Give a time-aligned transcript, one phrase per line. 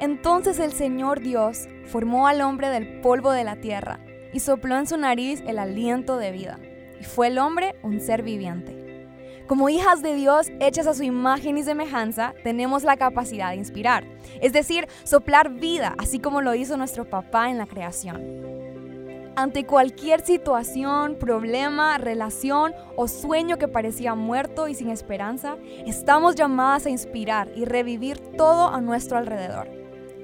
[0.00, 4.00] Entonces el Señor Dios formó al hombre del polvo de la tierra
[4.32, 6.58] y sopló en su nariz el aliento de vida,
[7.00, 8.80] y fue el hombre un ser viviente.
[9.46, 14.04] Como hijas de Dios, hechas a su imagen y semejanza, tenemos la capacidad de inspirar,
[14.40, 18.39] es decir, soplar vida, así como lo hizo nuestro papá en la creación.
[19.40, 26.84] Ante cualquier situación, problema, relación o sueño que parecía muerto y sin esperanza, estamos llamadas
[26.84, 29.70] a inspirar y revivir todo a nuestro alrededor.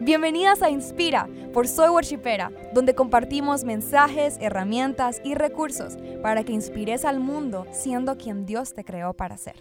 [0.01, 7.07] Bienvenidas a Inspira por Soy Worshipera, donde compartimos mensajes, herramientas y recursos para que inspires
[7.07, 9.57] al mundo siendo quien Dios te creó para ser.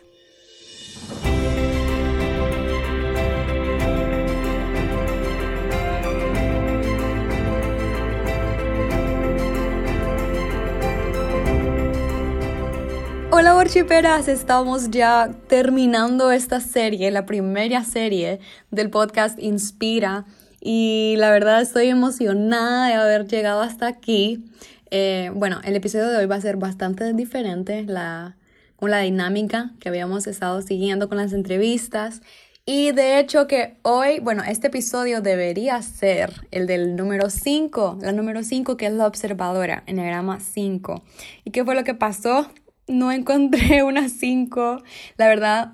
[13.38, 18.40] Hola worshiperas, estamos ya terminando esta serie, la primera serie
[18.72, 20.24] del podcast Inspira
[20.62, 24.46] y la verdad estoy emocionada de haber llegado hasta aquí.
[24.90, 28.38] Eh, bueno, el episodio de hoy va a ser bastante diferente la,
[28.78, 32.22] con la dinámica que habíamos estado siguiendo con las entrevistas.
[32.66, 38.14] Y de hecho que hoy, bueno, este episodio debería ser el del número 5, la
[38.14, 41.04] número 5 que es la observadora, en el grama 5.
[41.44, 42.50] ¿Y qué fue lo que pasó?
[42.88, 44.84] No encontré una 5.
[45.18, 45.74] La verdad,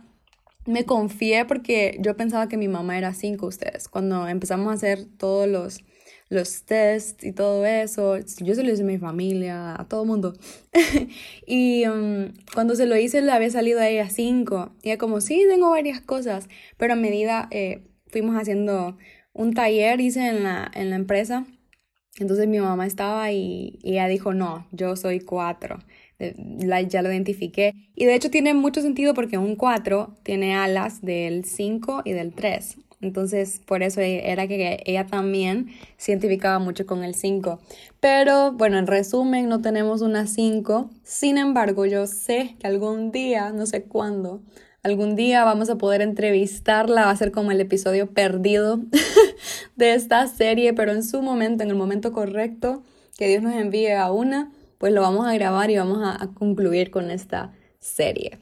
[0.66, 3.88] me confié porque yo pensaba que mi mamá era 5 ustedes.
[3.88, 5.84] Cuando empezamos a hacer todos los,
[6.30, 10.08] los tests y todo eso, yo se lo hice a mi familia, a todo el
[10.08, 10.34] mundo.
[11.45, 14.75] y um, cuando se lo hice le había salido a ella 5.
[14.84, 16.48] Y ella como, sí, tengo varias cosas.
[16.78, 18.98] Pero a medida eh, fuimos haciendo
[19.34, 21.46] un taller, hice en la, en la empresa.
[22.20, 25.80] Entonces mi mamá estaba y, y ella dijo, no, yo soy 4
[26.88, 27.73] ya lo identifiqué.
[27.95, 32.33] Y de hecho tiene mucho sentido porque un 4 tiene alas del 5 y del
[32.33, 32.78] 3.
[33.02, 37.59] Entonces, por eso era que ella también se identificaba mucho con el 5.
[38.00, 40.91] Pero bueno, en resumen, no tenemos una 5.
[41.03, 44.41] Sin embargo, yo sé que algún día, no sé cuándo,
[44.84, 47.06] algún día vamos a poder entrevistarla.
[47.06, 48.79] Va a ser como el episodio perdido
[49.75, 52.84] de esta serie, pero en su momento, en el momento correcto,
[53.17, 54.51] que Dios nos envíe a una
[54.81, 58.40] pues lo vamos a grabar y vamos a, concluir con esta serie.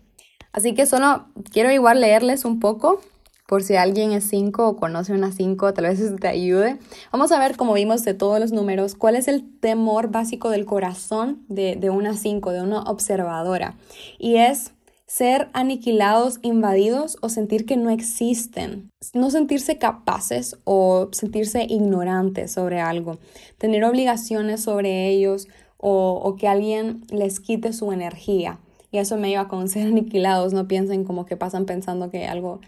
[0.54, 3.02] Así que solo quiero igual leerles un poco
[3.46, 6.80] por si alguien es 5 o conoce una 5, tal vez te ayude.
[7.12, 10.64] Vamos a ver, como vimos de todos los números, cuál es el temor básico del
[10.64, 13.76] corazón de, de una 5, de una observadora.
[14.18, 14.72] Y es
[15.08, 18.92] ser aniquilados, invadidos o sentir que no existen.
[19.14, 23.18] No sentirse capaces o sentirse ignorantes sobre algo.
[23.58, 25.50] Tener obligaciones sobre ellos
[25.82, 28.60] o, que alguien les quite su energía.
[28.92, 32.60] Y eso me lleva con ser aniquilados, no piensen como que pasan pensando que algo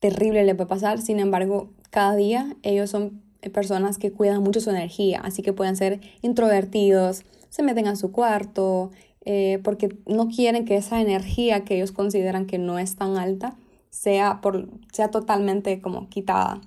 [0.00, 3.22] terrible le puede pasar, sin embargo, cada día ellos son
[3.52, 8.12] personas que cuidan mucho su energía, así que pueden ser introvertidos, se meten a su
[8.12, 8.90] cuarto,
[9.24, 13.56] eh, porque no quieren que esa energía que ellos consideran que no es tan alta
[13.90, 16.60] sea, por, sea totalmente como quitada.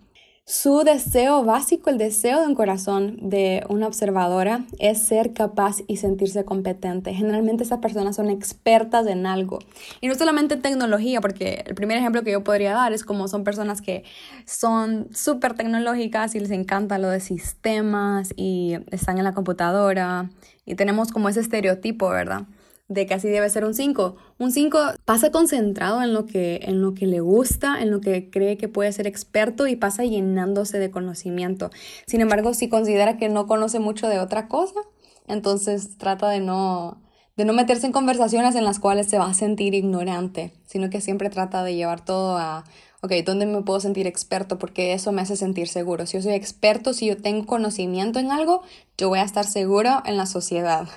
[0.52, 5.98] Su deseo básico, el deseo de un corazón de una observadora es ser capaz y
[5.98, 7.14] sentirse competente.
[7.14, 9.60] Generalmente esas personas son expertas en algo.
[10.02, 13.28] Y no solamente en tecnología, porque el primer ejemplo que yo podría dar es como
[13.28, 14.04] son personas que
[14.48, 20.31] son súper tecnológicas y les encanta lo de sistemas y están en la computadora.
[20.66, 22.48] Y tenemos como ese estereotipo, ¿verdad?
[22.89, 24.16] De que así debe ser un 5.
[24.39, 28.29] Un 5 pasa concentrado en lo, que, en lo que le gusta, en lo que
[28.29, 31.69] cree que puede ser experto y pasa llenándose de conocimiento.
[32.07, 34.81] Sin embargo, si considera que no conoce mucho de otra cosa,
[35.27, 37.00] entonces trata de no,
[37.38, 41.00] de no meterse en conversaciones en las cuales se va a sentir ignorante, sino que
[41.00, 42.66] siempre trata de llevar todo a,
[43.02, 44.58] ok, ¿dónde me puedo sentir experto?
[44.58, 46.06] Porque eso me hace sentir seguro.
[46.06, 48.62] Si yo soy experto, si yo tengo conocimiento en algo,
[48.98, 50.88] yo voy a estar seguro en la sociedad.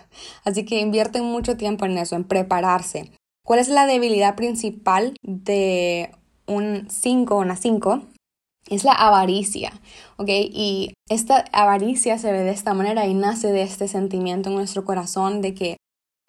[0.45, 3.11] Así que invierten mucho tiempo en eso, en prepararse.
[3.45, 6.10] ¿Cuál es la debilidad principal de
[6.47, 8.03] un 5 o una 5?
[8.71, 9.72] Es la avaricia,
[10.16, 10.28] ¿ok?
[10.28, 14.84] Y esta avaricia se ve de esta manera y nace de este sentimiento en nuestro
[14.84, 15.77] corazón de que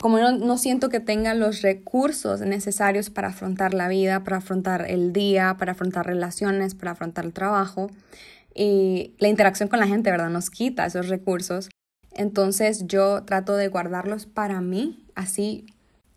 [0.04, 5.14] como no, siento que tenga los recursos necesarios para afrontar la vida, para afrontar el
[5.14, 7.90] día, para afrontar relaciones, para afrontar el trabajo,
[8.54, 10.30] y la interacción con la gente, ¿verdad?
[10.30, 11.70] Nos quita esos recursos.
[12.12, 15.68] Entonces yo trato de guardarlos para mí, así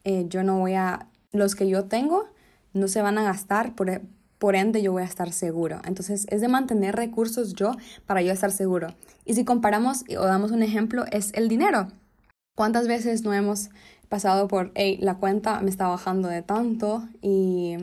[0.03, 2.29] eh, yo no voy a, los que yo tengo
[2.73, 4.01] no se van a gastar, por,
[4.39, 5.81] por ende yo voy a estar seguro.
[5.85, 8.97] Entonces es de mantener recursos yo para yo estar seguro.
[9.25, 11.93] Y si comparamos o damos un ejemplo, es el dinero.
[12.57, 13.69] ¿Cuántas veces no hemos
[14.09, 17.77] pasado por, hey, la cuenta me está bajando de tanto y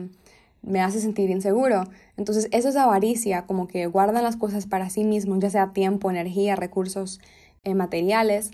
[0.62, 1.84] me hace sentir inseguro?
[2.16, 6.10] Entonces, eso es avaricia, como que guardan las cosas para sí mismos, ya sea tiempo,
[6.10, 7.20] energía, recursos
[7.62, 8.50] eh, materiales,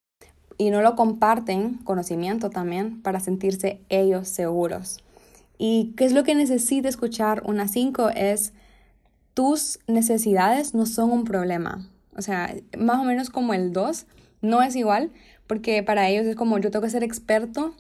[0.59, 4.99] y no lo comparten, conocimiento también, para sentirse ellos seguros.
[5.57, 8.11] ¿Y qué es lo que necesita escuchar una 5?
[8.11, 8.53] Es
[9.33, 11.89] tus necesidades no son un problema.
[12.15, 14.07] O sea, más o menos como el 2,
[14.43, 15.13] no es igual,
[15.51, 17.75] porque para ellos es como yo tengo que ser experto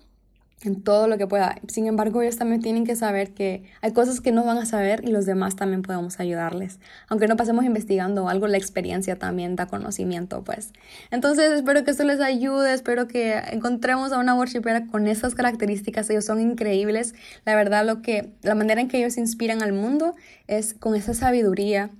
[0.64, 1.54] en todo lo que pueda.
[1.68, 5.04] Sin embargo, ellos también tienen que saber que hay cosas que no van a saber
[5.04, 6.80] y los demás también podemos ayudarles.
[7.06, 10.72] Aunque no pasemos investigando algo, la experiencia también da conocimiento, pues.
[11.12, 16.10] Entonces, espero que esto les ayude, espero que encontremos a una worshipera con esas características.
[16.10, 17.14] Ellos son increíbles.
[17.44, 20.16] La verdad, lo que, la manera en que ellos inspiran al mundo
[20.48, 21.90] es con esa sabiduría.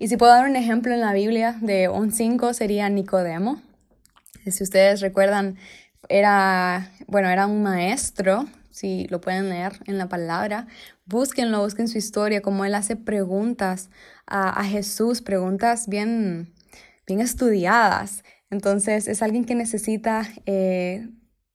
[0.00, 3.62] Y si puedo dar un ejemplo en la Biblia de un 5 sería Nicodemo.
[4.46, 5.56] Si ustedes recuerdan,
[6.08, 10.66] era, bueno, era un maestro, si lo pueden leer en la palabra,
[11.04, 13.90] búsquenlo, busquen su historia, cómo él hace preguntas
[14.26, 16.54] a, Jesús, preguntas bien,
[17.06, 18.24] bien estudiadas.
[18.48, 21.08] Entonces es alguien que necesita eh,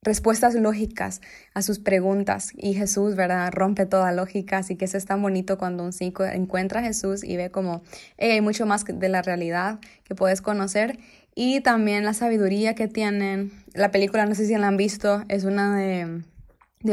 [0.05, 1.19] respuestas lógicas
[1.53, 3.51] a sus preguntas y Jesús, ¿verdad?
[3.51, 7.23] Rompe toda lógica, así que eso es tan bonito cuando un psico encuentra a Jesús
[7.23, 7.81] y ve como
[8.17, 10.99] hay mucho más de la realidad que puedes conocer
[11.35, 13.51] y también la sabiduría que tienen.
[13.73, 16.23] La película, no sé si la han visto, es una de,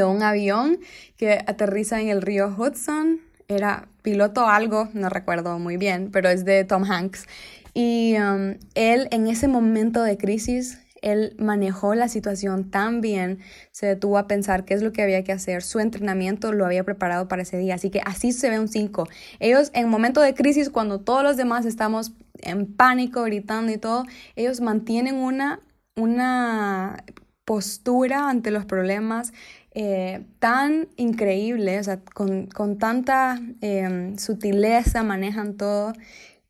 [0.04, 0.78] un avión
[1.16, 3.20] que aterriza en el río Hudson.
[3.46, 7.26] Era piloto algo, no recuerdo muy bien, pero es de Tom Hanks.
[7.72, 13.40] Y um, él en ese momento de crisis, él manejó la situación tan bien,
[13.72, 16.84] se detuvo a pensar qué es lo que había que hacer, su entrenamiento lo había
[16.84, 19.08] preparado para ese día, así que así se ve un 5.
[19.40, 24.04] Ellos en momento de crisis, cuando todos los demás estamos en pánico, gritando y todo,
[24.36, 25.60] ellos mantienen una,
[25.96, 27.04] una
[27.44, 29.32] postura ante los problemas
[29.74, 35.92] eh, tan increíble, o sea, con, tanta em, sutileza manejan todo,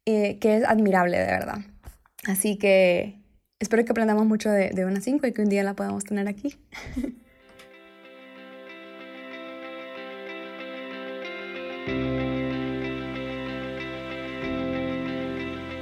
[0.05, 1.58] eh, que es admirable de verdad.
[2.26, 3.21] Así que
[3.62, 6.26] espero que aprendamos mucho de, de una 5 y que un día la podamos tener
[6.26, 6.56] aquí.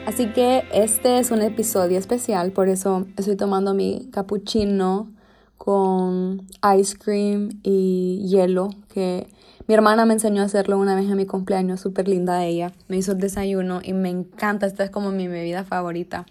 [0.06, 5.10] Así que este es un episodio especial, por eso estoy tomando mi cappuccino
[5.56, 6.46] con
[6.78, 9.28] ice cream y hielo, que
[9.68, 12.72] mi hermana me enseñó a hacerlo una vez en mi cumpleaños, súper linda ella.
[12.88, 16.26] Me hizo el desayuno y me encanta, esta es como mi bebida favorita.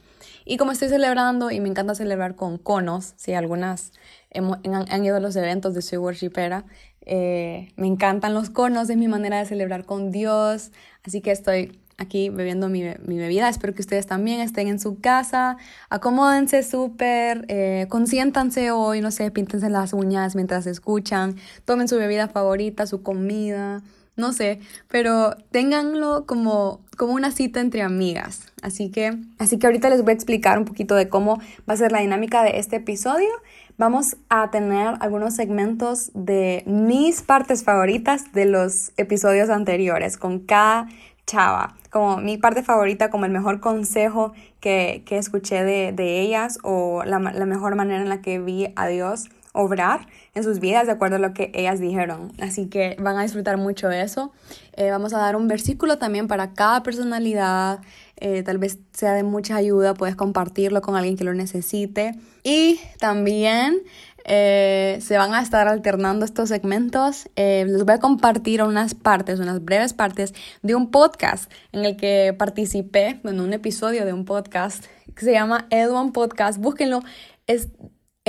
[0.50, 3.94] Y como estoy celebrando y me encanta celebrar con conos, si algunas
[4.34, 6.66] han, ido a los eventos de Soy Worshipera,
[7.02, 10.72] eh, me encantan los conos, es mi manera de celebrar con Dios,
[11.06, 13.48] así que estoy aquí bebiendo mi, bebida.
[13.48, 15.58] Espero que ustedes también estén en su casa.
[15.92, 22.28] Acomódense súper, eh, consiéntanse hoy, no sé, píntense las uñas mientras escuchan, tomen su bebida
[22.28, 23.84] favorita, su comida,
[24.20, 28.46] no sé, pero ténganlo como, como una cita entre amigas.
[28.62, 31.78] Así que, así que ahorita les voy a explicar un poquito de cómo va a
[31.78, 33.30] ser la dinámica de este episodio.
[33.78, 40.88] Vamos a tener algunos segmentos de mis partes favoritas de los episodios anteriores con cada
[41.26, 47.20] chava, como mi parte favorita, como el mejor consejo que, escuché de, ellas o la,
[47.20, 51.20] mejor manera en la que vi a Dios obrar en sus vidas de acuerdo a
[51.20, 52.32] lo que ellas dijeron.
[52.40, 54.32] Así que van a disfrutar mucho de eso.
[54.74, 57.80] Eh, vamos a dar un versículo también para cada personalidad.
[58.18, 62.14] Eh, tal vez sea de mucha ayuda, puedes compartirlo con alguien que lo necesite.
[62.44, 63.82] Y también
[64.26, 67.28] eh, se van a estar alternando estos segmentos.
[67.36, 72.36] Les voy a compartir unas partes, unas breves partes de un podcast en el que
[72.38, 76.60] participé, en un episodio de un podcast que se llama Edwan Podcast.
[76.60, 77.02] Búsquenlo.
[77.48, 77.70] Es,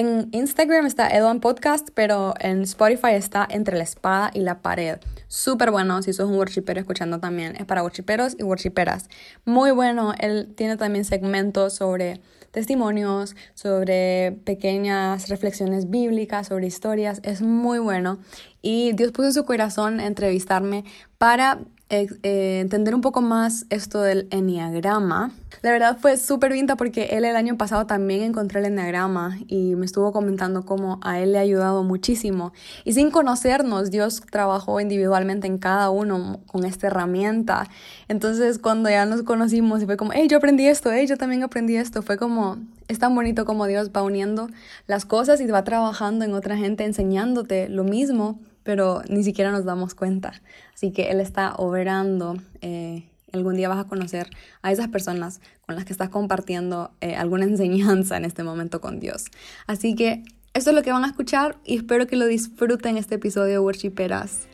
[0.01, 4.99] en Instagram está Edwan Podcast, pero en Spotify está Entre la Espada y la Pared.
[5.29, 7.55] Súper bueno si sos un worshipero escuchando también.
[7.57, 9.11] Es para worshiperos y worshiperas.
[9.45, 10.15] Muy bueno.
[10.19, 17.21] Él tiene también segmentos sobre testimonios, sobre pequeñas reflexiones bíblicas, sobre historias.
[17.23, 18.19] Es muy bueno.
[18.63, 20.85] Y Dios puso su corazón entrevistarme
[21.19, 25.31] para eh, entender un poco más esto del enneagrama.
[25.63, 29.75] La verdad fue súper vinta porque él el año pasado también encontré el enneagrama y
[29.75, 32.53] me estuvo comentando cómo a él le ha ayudado muchísimo.
[32.85, 37.69] Y sin conocernos, Dios trabajó individualmente en cada uno con esta herramienta.
[38.09, 41.43] Entonces cuando ya nos conocimos y fue como, hey, yo aprendí esto, hey, yo también
[41.43, 42.57] aprendí esto, fue como,
[42.89, 44.49] es tan bonito como Dios va uniendo
[44.87, 49.65] las cosas y va trabajando en otra gente, enseñándote lo mismo pero ni siquiera nos
[49.65, 50.41] damos cuenta.
[50.75, 52.37] Así que Él está obrando.
[52.61, 54.31] Eh, algún día vas a conocer
[54.63, 59.01] a esas personas con las que estás compartiendo eh, alguna enseñanza en este momento con
[59.01, 59.27] Dios.
[59.67, 60.23] Así que
[60.53, 63.59] eso es lo que van a escuchar y espero que lo disfruten este episodio de
[63.61, 64.49] Worshiperas.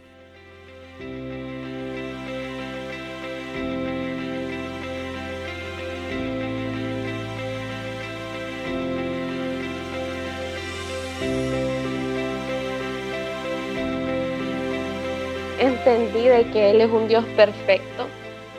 [15.58, 18.06] Entendí de que Él es un Dios perfecto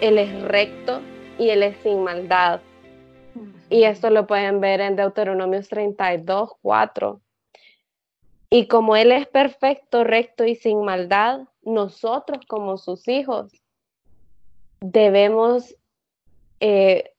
[0.01, 1.01] él es recto
[1.39, 2.61] y Él es sin maldad.
[3.69, 7.21] Y esto lo pueden ver en Deuteronomios 32, 4.
[8.49, 13.51] Y como Él es perfecto, recto y sin maldad, nosotros como sus hijos
[14.79, 15.75] debemos,
[16.59, 17.11] eh,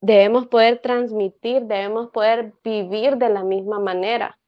[0.00, 4.38] debemos poder transmitir, debemos poder vivir de la misma manera,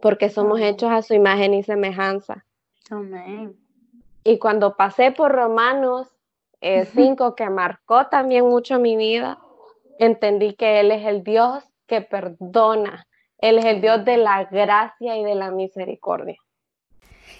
[0.00, 2.46] porque somos hechos a su imagen y semejanza.
[2.90, 3.56] Amén.
[4.24, 6.08] Y cuando pasé por Romanos
[6.60, 9.38] 5, eh, que marcó también mucho mi vida,
[9.98, 13.06] entendí que Él es el Dios que perdona,
[13.38, 16.36] Él es el Dios de la gracia y de la misericordia.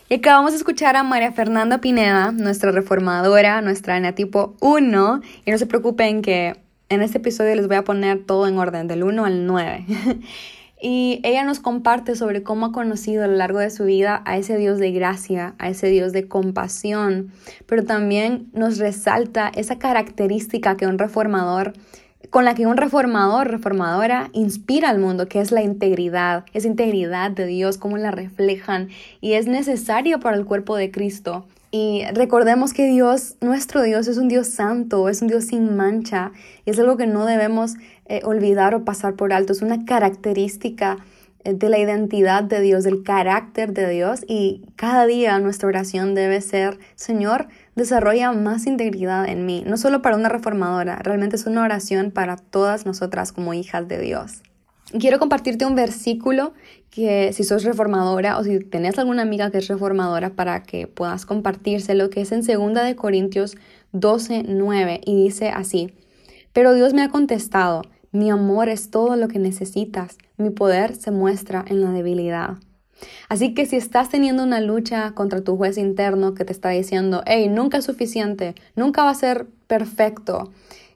[0.09, 5.59] Y acabamos de escuchar a María Fernanda Pineda, nuestra reformadora, nuestra tipo 1, y no
[5.59, 6.57] se preocupen que
[6.89, 9.85] en este episodio les voy a poner todo en orden, del 1 al 9.
[10.81, 14.37] Y ella nos comparte sobre cómo ha conocido a lo largo de su vida a
[14.37, 17.33] ese Dios de gracia, a ese Dios de compasión,
[17.67, 21.73] pero también nos resalta esa característica que un reformador
[22.31, 27.31] con la que un reformador, reformadora, inspira al mundo, que es la integridad, esa integridad
[27.31, 28.89] de Dios, cómo la reflejan
[29.21, 31.47] y es necesario para el cuerpo de Cristo.
[31.71, 36.33] Y recordemos que Dios, nuestro Dios, es un Dios santo, es un Dios sin mancha
[36.65, 37.75] y es algo que no debemos
[38.07, 39.53] eh, olvidar o pasar por alto.
[39.53, 40.97] Es una característica
[41.45, 46.15] eh, de la identidad de Dios, del carácter de Dios y cada día nuestra oración
[46.15, 51.45] debe ser, Señor, desarrolla más integridad en mí, no solo para una reformadora, realmente es
[51.45, 54.43] una oración para todas nosotras como hijas de Dios.
[54.99, 56.55] Quiero compartirte un versículo
[56.91, 61.27] que si sos reformadora o si tenés alguna amiga que es reformadora para que puedas
[61.27, 63.57] compartírselo, que es en 2 de Corintios
[63.93, 65.93] 12, 9 y dice así,
[66.55, 70.17] pero Dios me ha contestado, mi amor es todo lo que necesitas.
[70.39, 72.57] Mi poder se muestra en la debilidad.
[73.29, 77.23] Así que si estás teniendo una lucha contra tu juez interno que te está diciendo,
[77.27, 80.51] hey, nunca es suficiente, nunca va a ser perfecto,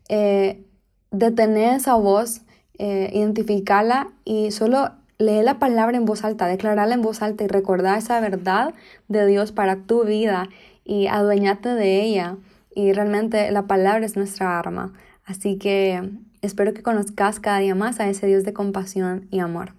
[0.09, 0.65] eh,
[1.11, 2.41] detener esa voz,
[2.83, 7.47] eh, identificarla y solo lee la palabra en voz alta, declararla en voz alta y
[7.47, 8.75] recordar esa verdad
[9.09, 10.49] de Dios para tu vida
[10.85, 12.37] y adueñarte de ella.
[12.75, 14.93] Y realmente la palabra es nuestra arma.
[15.25, 16.11] Así que
[16.43, 19.75] Espero que conozcas cada día más a ese Dios de compasión y amor.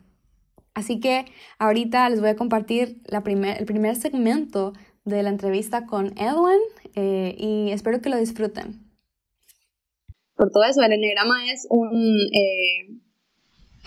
[0.74, 1.26] Así que
[1.60, 4.72] ahorita les voy a compartir el primer segmento
[5.04, 6.60] de la entrevista con Edwin
[6.96, 8.83] eh, y espero que lo disfruten.
[10.44, 13.00] Por todo eso, el enneagrama es un eh,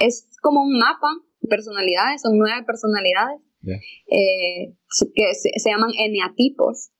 [0.00, 3.42] es como un mapa de personalidades, son nueve personalidades
[4.08, 6.92] eh, que se, se, llaman eneatipos.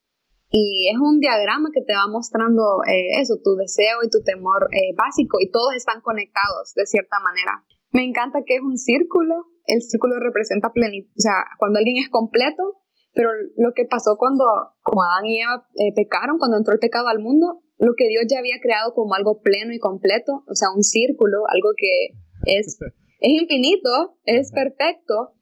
[0.51, 4.69] Y es un diagrama que te va mostrando eh, eso, tu deseo y tu temor
[4.95, 7.65] básico, y todos están conectados de cierta manera.
[7.93, 12.11] Me encanta que es un círculo, el círculo representa plenitud, o sea, cuando alguien es
[12.11, 12.77] completo,
[13.15, 14.45] pero lo que pasó cuando
[14.83, 18.25] como Adán y Eva eh, pecaron, cuando entró el pecado al mundo, lo que Dios
[18.29, 22.79] ya había creado como algo pleno y completo, o sea, un círculo, algo que es,
[23.21, 25.35] es infinito, es perfecto,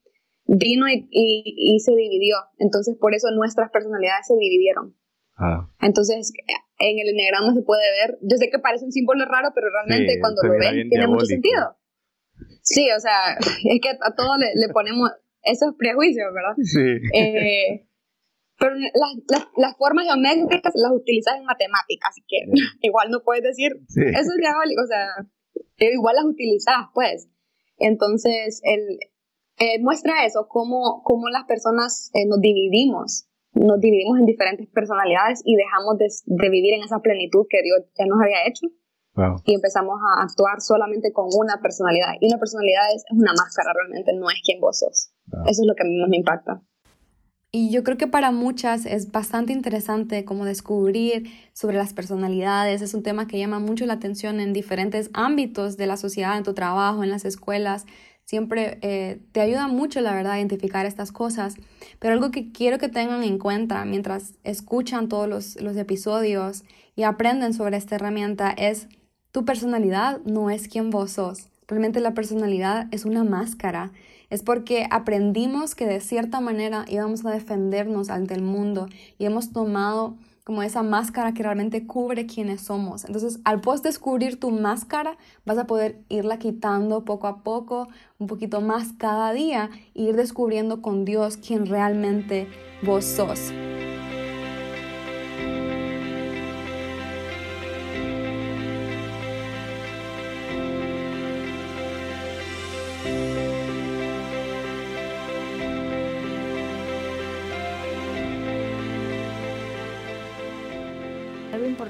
[0.46, 2.36] vino y, se dividió.
[2.58, 4.96] Entonces, por eso nuestras personalidades se dividieron.
[5.36, 5.68] Ah.
[5.80, 6.32] Entonces,
[6.78, 10.20] en el enneagrama se puede ver, yo sé que parece un símbolo raro, pero realmente
[10.20, 11.76] cuando lo ven tiene mucho sentido.
[12.62, 15.10] Sí, o sea, es que a todo le, ponemos
[15.42, 16.54] esos prejuicios, ¿verdad?
[16.62, 17.18] Sí.
[17.18, 17.86] Eh,
[18.58, 22.38] pero las, las, formas geométricas las utilizas en matemáticas, así que
[22.86, 25.08] igual no puedes decir, eso es diabólico, o sea,
[25.78, 27.28] igual las utilizas, pues.
[27.78, 28.98] Entonces, el,
[29.58, 35.42] eh, muestra eso, cómo, cómo las personas eh, nos dividimos, nos dividimos en diferentes personalidades
[35.44, 38.66] y dejamos de, de, vivir en esa plenitud que Dios ya nos había hecho.
[39.44, 42.14] Y empezamos a actuar solamente con una personalidad.
[42.20, 45.12] Y una personalidad es, una máscara, realmente no es quien vos sos.
[45.46, 46.62] Eso es lo que a mí más me impacta.
[47.56, 52.82] Y yo creo que para muchas es bastante interesante como descubrir sobre las personalidades.
[52.82, 56.42] Es un tema que llama mucho la atención en diferentes ámbitos de la sociedad, en
[56.42, 57.86] tu trabajo, en las escuelas
[58.24, 61.54] siempre eh, te ayuda mucho, la verdad, a identificar estas cosas.
[62.00, 66.64] Pero algo que quiero que tengan en cuenta mientras escuchan todos los, los episodios
[66.96, 68.88] y aprenden sobre esta herramienta es
[69.30, 71.50] tu personalidad no es quien vos sos.
[71.68, 73.92] Realmente la personalidad es una máscara.
[74.34, 79.52] Es porque aprendimos que de cierta manera íbamos a defendernos ante el mundo y hemos
[79.52, 83.04] tomado como esa máscara que realmente cubre quiénes somos.
[83.04, 87.86] Entonces, al post descubrir tu máscara, vas a poder irla quitando poco a poco,
[88.18, 92.48] un poquito más cada día, e ir descubriendo con Dios quién realmente
[92.82, 93.52] vos sos.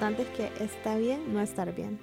[0.04, 1.98] Importante es que está bien no estar bien.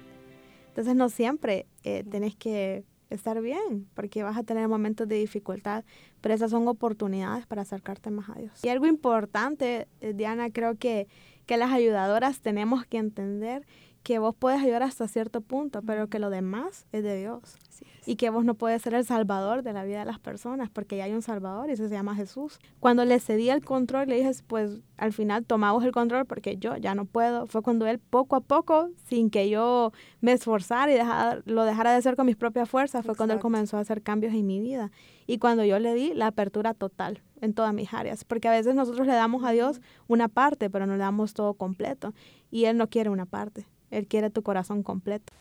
[0.68, 5.84] Entonces no siempre eh, tenés que estar bien, porque vas a tener momentos de dificultad,
[6.20, 8.64] pero esas son oportunidades para acercarte más a Dios.
[8.64, 11.06] Y algo importante, eh, Diana, creo que,
[11.46, 13.66] que las ayudadoras tenemos que entender
[14.02, 17.56] que vos puedes ayudar hasta cierto punto, pero que lo demás es de Dios.
[18.04, 20.96] Y que vos no puedes ser el salvador de la vida de las personas, porque
[20.96, 22.58] ya hay un salvador y ese se llama Jesús.
[22.80, 26.76] Cuando le cedí el control, le dije, pues al final tomamos el control porque yo
[26.76, 27.46] ya no puedo.
[27.46, 31.96] Fue cuando él poco a poco, sin que yo me esforzara y lo dejara de
[31.98, 34.90] hacer con mis propias fuerzas, fue cuando él comenzó a hacer cambios en mi vida.
[35.28, 38.74] Y cuando yo le di la apertura total en todas mis áreas, porque a veces
[38.74, 42.14] nosotros le damos a Dios una parte, pero no le damos todo completo.
[42.50, 43.66] Y Él no quiere una parte.
[43.92, 45.32] Él quiere tu corazón completo.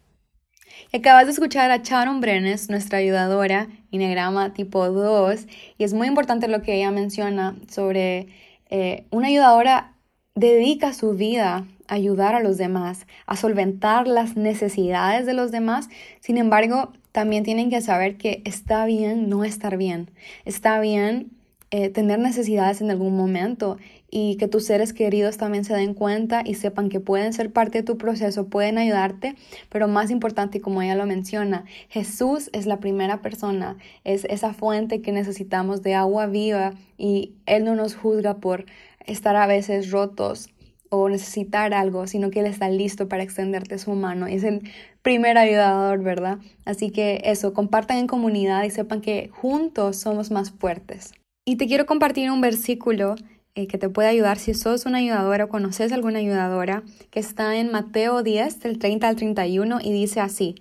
[0.94, 6.48] Acabas de escuchar a Sharon Brenes, nuestra ayudadora, Enneagrama tipo 2, y es muy importante
[6.48, 8.28] lo que ella menciona sobre
[8.70, 9.96] eh, una ayudadora
[10.36, 15.90] dedica su vida a ayudar a los demás, a solventar las necesidades de los demás.
[16.22, 20.10] Sin embargo, también tienen que saber que está bien no estar bien.
[20.46, 21.32] Está bien
[21.70, 23.78] eh, tener necesidades en algún momento
[24.12, 27.80] y que tus seres queridos también se den cuenta y sepan que pueden ser parte
[27.80, 29.36] de tu proceso, pueden ayudarte,
[29.70, 35.02] pero más importante, como ella lo menciona, Jesús es la primera persona, es esa fuente
[35.02, 38.66] que necesitamos de agua viva y Él no nos juzga por
[39.06, 40.50] estar a veces rotos
[40.90, 44.28] o necesitar algo, sino que Él está listo para extenderte su mano.
[44.28, 44.70] Es el
[45.02, 46.40] primer ayudador, ¿verdad?
[46.66, 51.14] Así que eso, compartan en comunidad y sepan que juntos somos más fuertes.
[51.46, 53.16] Y te quiero compartir un versículo
[53.56, 57.56] eh, que te puede ayudar si sos una ayudadora o conoces alguna ayudadora, que está
[57.58, 60.56] en Mateo 10, del 30 al 31, y dice así,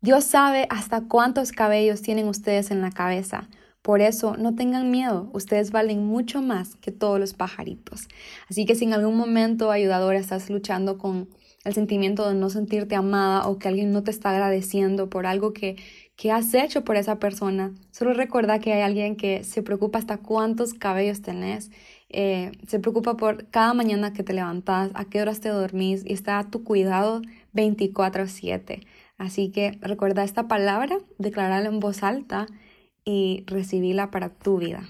[0.00, 3.48] Dios sabe hasta cuántos cabellos tienen ustedes en la cabeza.
[3.82, 8.08] Por eso no tengan miedo, ustedes valen mucho más que todos los pajaritos.
[8.48, 11.28] Así que si en algún momento ayudadora estás luchando con
[11.64, 15.52] el sentimiento de no sentirte amada o que alguien no te está agradeciendo por algo
[15.52, 15.76] que,
[16.20, 17.74] ¿Qué has hecho por esa persona?
[17.92, 21.70] Solo recuerda que hay alguien que se preocupa hasta cuántos cabellos tenés,
[22.10, 26.12] eh, se preocupa por cada mañana que te levantas, a qué horas te dormís y
[26.12, 28.86] está a tu cuidado 24/7.
[29.16, 32.46] Así que recuerda esta palabra, declararla en voz alta
[33.04, 34.88] y recibirla para tu vida.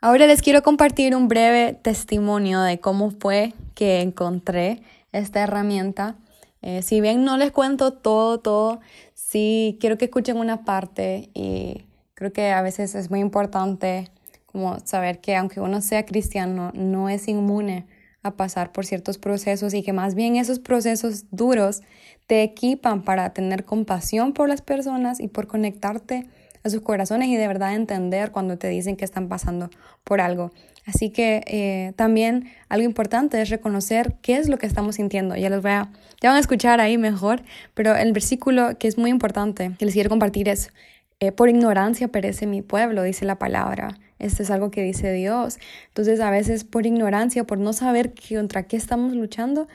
[0.00, 6.16] Ahora les quiero compartir un breve testimonio de cómo fue que encontré esta herramienta.
[6.60, 8.80] Eh, si bien no les cuento todo, todo,
[9.14, 11.84] sí quiero que escuchen una parte y
[12.14, 14.10] creo que a veces es muy importante
[14.52, 17.86] como saber que aunque uno sea cristiano, no es inmune
[18.22, 21.82] a pasar por ciertos procesos y que más bien esos procesos duros
[22.26, 26.28] te equipan para tener compasión por las personas y por conectarte
[26.62, 29.70] a sus corazones y de verdad entender cuando te dicen que están pasando
[30.04, 30.52] por algo.
[30.86, 35.36] Así que eh, también algo importante es reconocer qué es lo que estamos sintiendo.
[35.36, 37.42] Ya los voy a, ya van a escuchar ahí mejor,
[37.74, 40.72] pero el versículo que es muy importante que les quiero compartir es,
[41.20, 43.96] eh, por ignorancia perece mi pueblo, dice la palabra.
[44.22, 45.58] Esto es algo que dice Dios.
[45.88, 49.68] Entonces a veces por ignorancia, por no saber contra qué estamos luchando,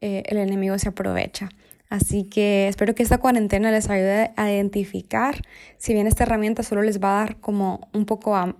[0.00, 1.48] eh, el enemigo se aprovecha.
[1.88, 5.42] Así que espero que esta cuarentena les ayude a identificar,
[5.78, 8.56] si bien esta herramienta solo les va a dar como un poco a,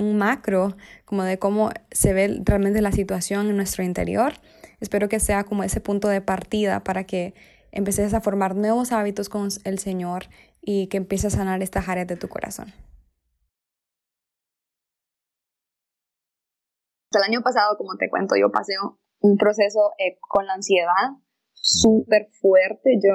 [0.00, 4.34] un macro como de cómo se ve realmente la situación en nuestro interior.
[4.80, 7.34] Espero que sea como ese punto de partida para que
[7.70, 10.24] empeces a formar nuevos hábitos con el Señor
[10.62, 12.72] y que empieces a sanar estas áreas de tu corazón.
[17.12, 18.74] El año pasado, como te cuento, yo pasé
[19.20, 21.18] un proceso eh, con la ansiedad
[21.52, 22.98] súper fuerte.
[23.02, 23.14] Yo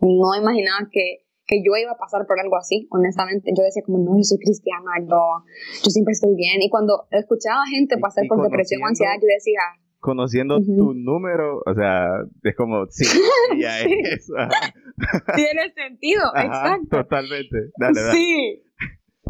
[0.00, 3.52] no imaginaba que que yo iba a pasar por algo así, honestamente.
[3.56, 5.44] Yo decía como, no, yo soy cristiana, yo,
[5.84, 6.62] yo siempre estoy bien.
[6.62, 9.60] Y cuando escuchaba gente pasar por depresión o ansiedad, yo decía...
[10.00, 13.04] Conociendo tu número, o sea, es como, sí,
[13.58, 14.26] ya es.
[15.34, 17.02] Tiene sentido, exacto.
[17.02, 18.12] Totalmente, dale, dale.
[18.12, 18.62] Sí.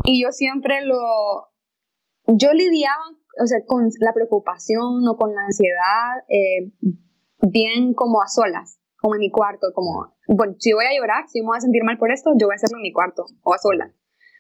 [0.05, 1.49] Y yo siempre lo...
[2.27, 3.05] Yo lidiaba,
[3.43, 6.73] o sea, con la preocupación o con la ansiedad eh,
[7.41, 11.45] bien como a solas como en mi cuarto, como, bueno, si voy a llorar, si
[11.45, 13.53] me voy a sentir mal por esto, yo voy a hacerlo en mi cuarto o
[13.53, 13.93] a sola.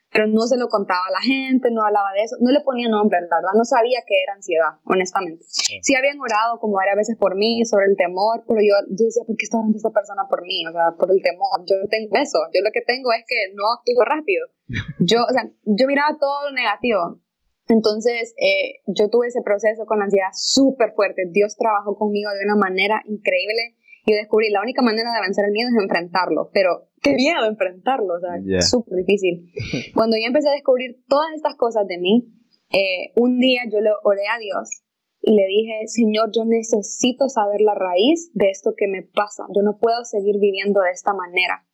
[0.08, 2.88] Pero no se lo contaba a la gente, no hablaba de eso, no le ponía
[2.88, 5.44] nombre, la verdad, no sabía que era ansiedad, honestamente.
[5.44, 9.36] Sí, habían orado como varias veces por mí, sobre el temor, pero yo, decía, ¿por
[9.36, 10.64] qué está orando esta persona por mí?
[10.64, 11.60] O sea, por el temor.
[11.68, 14.48] Yo no tengo eso, yo lo que tengo es que no actúo rápido.
[15.04, 17.20] Yo, o sea, yo miraba todo lo negativo,
[17.68, 21.24] entonces, eh, yo tuve ese proceso con ansiedad súper fuerte.
[21.30, 25.52] Dios trabajó conmigo de una manera increíble y descubrí la única manera de vencer el
[25.52, 29.50] miedo es enfrentarlo, pero qué miedo enfrentarlo, o sea, es súper difícil.
[29.94, 32.28] Cuando yo empecé a descubrir todas estas cosas de mí,
[32.70, 34.84] eh, un día yo le oré a Dios
[35.22, 39.44] y le dije, Señor, yo necesito saber la raíz de esto que me pasa.
[39.56, 41.64] Yo no puedo seguir viviendo de esta manera.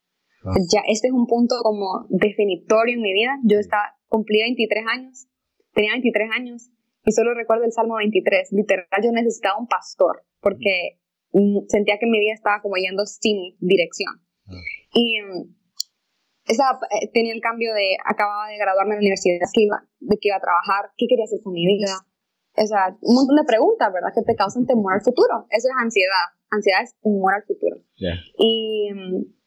[0.44, 0.54] Ah.
[0.72, 3.38] Ya, este es un punto como definitorio en mi vida.
[3.44, 5.26] Yo estaba, cumplí 23 años,
[5.72, 6.70] tenía 23 años
[7.04, 8.52] y solo recuerdo el Salmo 23.
[8.52, 11.00] Literal, yo necesitaba un pastor porque
[11.32, 14.20] mm, sentía que mi vida estaba como yendo sin dirección.
[14.92, 15.54] Y mm,
[16.46, 20.16] esa, eh, tenía el cambio de, acababa de graduarme de la universidad, que iba, de
[20.18, 21.94] que iba a trabajar, qué quería hacer con mi vida.
[22.56, 24.10] O sea, un montón de preguntas, ¿verdad?
[24.14, 25.46] Que te causan temor al futuro.
[25.50, 26.34] Eso es ansiedad.
[26.50, 27.76] Ansiedad es temor al futuro.
[28.36, 29.39] Y mm,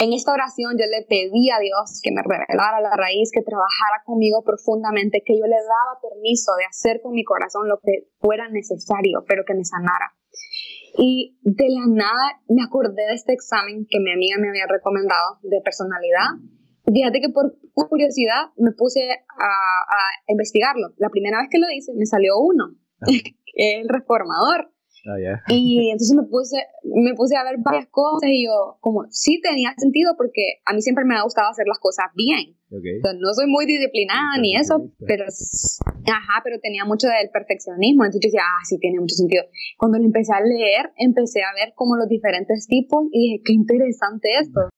[0.00, 4.02] en esta oración yo le pedí a Dios que me revelara la raíz, que trabajara
[4.04, 8.48] conmigo profundamente, que yo le daba permiso de hacer con mi corazón lo que fuera
[8.48, 10.14] necesario, pero que me sanara.
[10.98, 15.38] Y de la nada me acordé de este examen que mi amiga me había recomendado
[15.42, 16.42] de personalidad.
[16.86, 17.54] Fíjate que por
[17.88, 19.52] curiosidad me puse a,
[20.26, 20.88] investigarlo.
[20.98, 22.74] La primera vez que lo hice me salió uno,
[23.54, 24.73] el reformador.
[25.06, 29.40] Ah, y entonces me puse, me puse a ver varias cosas y yo, como, sí
[29.42, 32.56] tenía sentido porque a mí siempre me ha gustado hacer las cosas bien.
[32.70, 38.04] no soy muy disciplinada ni eso, pero, ajá, pero tenía mucho del perfeccionismo.
[38.04, 39.44] Entonces yo decía, ah, sí tiene mucho sentido.
[39.78, 43.52] Cuando lo empecé a leer, empecé a ver como los diferentes tipos y dije, qué
[43.52, 44.68] interesante esto.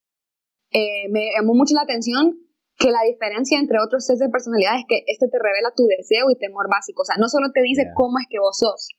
[0.73, 2.35] Eh, me llamó mucho la atención
[2.77, 6.31] que la diferencia entre otros sets de personalidad es que este te revela tu deseo
[6.31, 7.03] y temor básico.
[7.03, 8.91] O sea, no solo te dice cómo es que vos sos,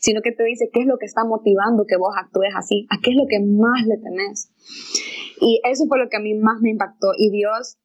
[0.00, 3.00] sino que te dice qué es lo que está motivando que vos actúes así, a
[3.02, 4.50] qué es lo que más le tenés.
[5.40, 7.12] Y eso fue lo que a mí más me impactó.
[7.16, 7.78] Y Dios,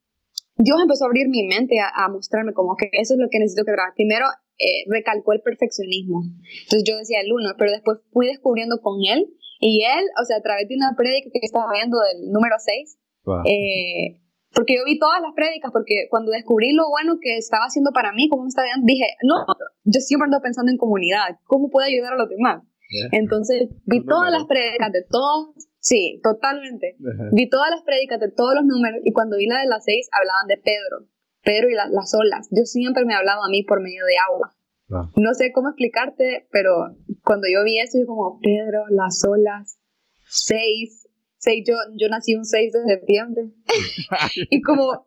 [0.55, 3.65] Dios empezó a abrir mi mente a, mostrarme como que eso es lo que necesito
[3.65, 3.93] que haga.
[3.95, 4.25] Primero,
[4.57, 6.23] eh, recalcó el perfeccionismo.
[6.63, 9.25] Entonces yo decía el uno, pero después fui descubriendo con él
[9.59, 12.97] y él, o sea, a través de una prédica que estaba viendo del número 6,
[13.45, 14.20] eh,
[14.53, 18.11] porque yo vi todas las prédicas, porque cuando descubrí lo bueno que estaba haciendo para
[18.11, 19.45] mí, cómo me estaba dije, no,
[19.83, 22.63] yo siempre ando pensando en comunidad, ¿cómo puedo ayudar a los demás?
[23.11, 26.97] Entonces, vi todas las prédicas de todos, sí, totalmente.
[27.31, 30.09] Vi todas las prédicas de todos los números y cuando vi la de las seis,
[30.11, 31.07] hablaban de Pedro,
[31.41, 32.49] Pedro y las olas.
[32.51, 34.55] Yo siempre me he hablado a mí por medio de agua.
[35.15, 39.79] No sé cómo explicarte, pero cuando yo vi eso, yo como, Pedro, las olas,
[40.27, 41.00] seis,
[41.65, 43.43] yo, yo nací un 6 de septiembre.
[44.49, 45.05] y como,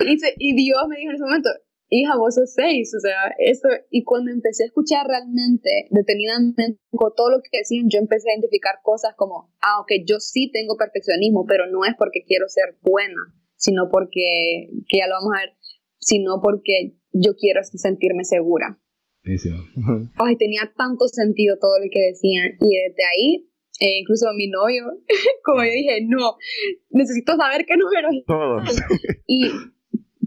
[0.00, 1.50] y, y Dios me dijo en ese momento,
[1.90, 7.12] hija, vos sos 6, o sea, eso, y cuando empecé a escuchar realmente, detenidamente, con
[7.16, 10.76] todo lo que decían, yo empecé a identificar cosas como, ah, ok, yo sí tengo
[10.76, 15.40] perfeccionismo, pero no es porque quiero ser buena, sino porque, que ya lo vamos a
[15.40, 15.56] ver,
[15.98, 18.78] sino porque yo quiero sentirme segura.
[20.16, 23.49] Ay, tenía tanto sentido todo lo que decían, y desde ahí
[23.80, 24.84] eh, incluso mi novio,
[25.44, 26.36] como yo dije, no,
[26.90, 28.24] necesito saber qué número es.
[28.26, 28.76] Todos.
[29.26, 29.48] Y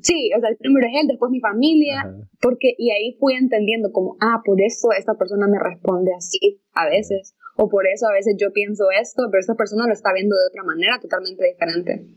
[0.01, 2.03] sí, o sea, el primero es él, después mi familia,
[2.41, 6.89] porque, y ahí fui entendiendo como, ah, por eso esta persona me responde así a
[6.89, 10.35] veces, o por eso a veces yo pienso esto, pero esta persona lo está viendo
[10.35, 12.07] de otra manera totalmente diferente.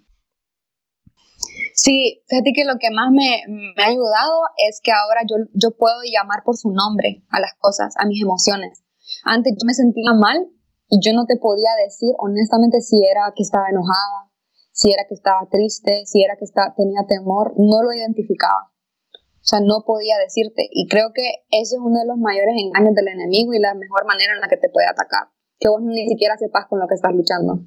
[1.74, 5.76] Sí, fíjate que lo que más me, me ha ayudado es que ahora yo, yo
[5.76, 8.82] puedo llamar por su nombre a las cosas, a mis emociones.
[9.24, 10.48] Antes yo me sentía mal
[10.88, 14.30] y yo no te podía decir honestamente si era que estaba enojada,
[14.72, 18.70] si era que estaba triste, si era que estaba, tenía temor, no lo identificaba.
[19.10, 20.68] O sea, no podía decirte.
[20.70, 24.04] Y creo que eso es uno de los mayores engaños del enemigo y la mejor
[24.04, 25.30] manera en la que te puede atacar.
[25.58, 27.60] Que vos ni siquiera sepas con lo que estás luchando.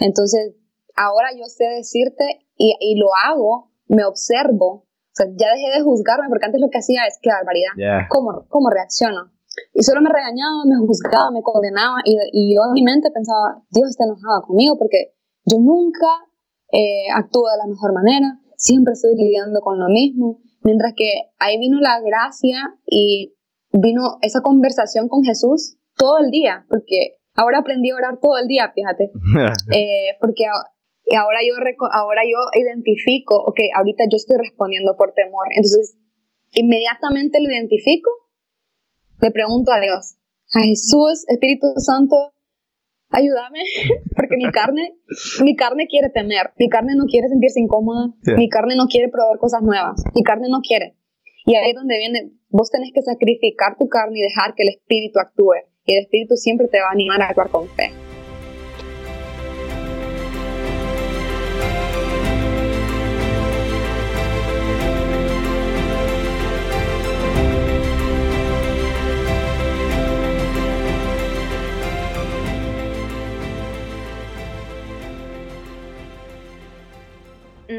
[0.00, 0.56] Entonces,
[0.96, 4.84] ahora yo sé decirte y, y, lo hago, me observo.
[4.84, 8.06] O sea, ya dejé de juzgarme porque antes lo que hacía es que barbaridad.
[8.10, 9.32] ¿Cómo, ¿Cómo reacciono?
[9.72, 13.62] Y solo me regañaba, me juzgaba, me condenaba y, y yo en mi mente pensaba,
[13.70, 15.16] Dios está enojado conmigo porque
[15.46, 16.08] yo nunca
[16.72, 20.40] eh, actúo de la mejor manera, siempre estoy lidiando con lo mismo.
[20.62, 23.34] Mientras que ahí vino la gracia y
[23.70, 28.48] vino esa conversación con Jesús todo el día, porque ahora aprendí a orar todo el
[28.48, 29.12] día, fíjate.
[29.72, 30.44] eh, porque
[31.16, 31.54] ahora yo,
[31.92, 35.46] ahora yo identifico, ok, ahorita yo estoy respondiendo por temor.
[35.54, 35.96] Entonces,
[36.52, 38.10] inmediatamente lo identifico
[39.20, 40.16] le pregunto a Dios,
[40.54, 42.32] a Jesús, Espíritu Santo,
[43.10, 43.60] ayúdame,
[44.16, 44.96] porque mi carne,
[45.42, 49.38] mi carne quiere temer, mi carne no quiere sentirse incómoda, mi carne no quiere probar
[49.38, 50.96] cosas nuevas, mi carne no quiere.
[51.44, 54.70] Y ahí es donde viene, vos tenés que sacrificar tu carne y dejar que el
[54.70, 55.54] Espíritu actúe.
[55.84, 57.92] Y el Espíritu siempre te va a animar a actuar con fe.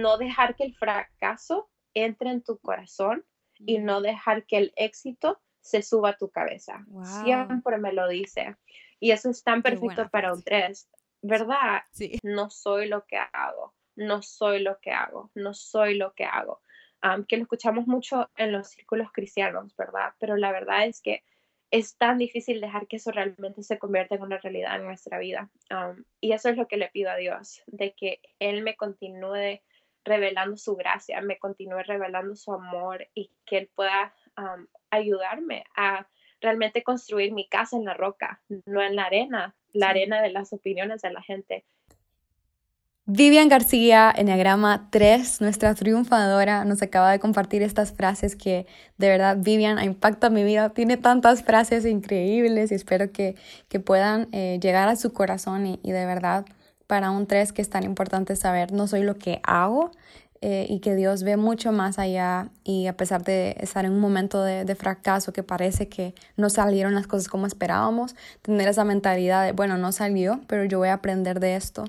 [0.01, 3.25] No dejar que el fracaso entre en tu corazón
[3.59, 6.85] y no dejar que el éxito se suba a tu cabeza.
[7.23, 8.55] Siempre me lo dice.
[8.99, 10.89] Y eso es tan perfecto para un tres.
[11.21, 11.81] ¿Verdad?
[11.91, 12.19] Sí.
[12.23, 16.61] No soy lo que hago, no soy lo que hago, no soy lo que hago.
[17.27, 20.13] que lo escuchamos mucho en los círculos cristianos, ¿verdad?
[20.19, 21.23] Pero la verdad es que
[21.69, 25.49] es tan difícil dejar que eso realmente se convierta en una realidad en nuestra vida.
[26.21, 29.59] y eso es lo que le pido a Dios, de que Él me continúe
[30.07, 34.13] revelando su gracia, me continúe revelando su amor y que Él pueda
[34.89, 36.07] ayudarme a
[36.41, 40.53] realmente construir mi casa en la roca, no en la arena, la arena de las
[40.53, 41.65] opiniones de la gente.
[43.09, 48.67] Vivian García, Enneagrama 3, nuestra triunfadora, nos acaba de compartir estas frases que
[48.97, 50.73] de verdad Vivian impacta mi vida.
[50.73, 53.35] Tiene tantas frases increíbles y espero que,
[53.85, 56.45] puedan eh, llegar a su corazón y, y, de verdad
[56.87, 59.91] para un 3 que es tan importante saber, no soy lo que hago,
[60.41, 63.99] eh, y que Dios ve mucho más allá y a pesar de estar en un
[63.99, 69.43] momento de, fracaso que parece que no salieron las cosas como esperábamos, tener esa mentalidad
[69.45, 71.85] de, bueno, no salió, pero yo voy a aprender de esto.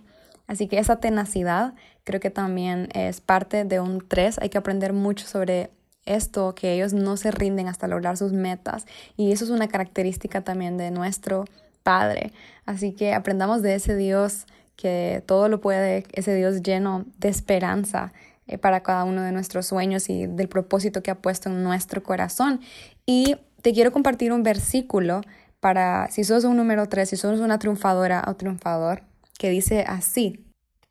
[0.46, 4.38] Así que esa tenacidad creo que también es parte de un 3.
[4.38, 5.70] Hay que aprender mucho sobre
[6.06, 8.86] esto, que ellos no se rinden hasta lograr sus metas.
[9.18, 11.44] Y eso es una característica también de nuestro
[11.82, 12.32] Padre.
[12.64, 14.46] Así que aprendamos de ese Dios
[14.78, 18.12] que todo lo puede, ese Dios lleno de esperanza
[18.46, 22.04] eh, para cada uno de nuestros sueños y del propósito que ha puesto en nuestro
[22.04, 22.60] corazón.
[23.04, 25.22] Y te quiero compartir un versículo
[25.58, 29.02] para, si sos un número 3, si sos una triunfadora o triunfador,
[29.36, 30.44] que dice así.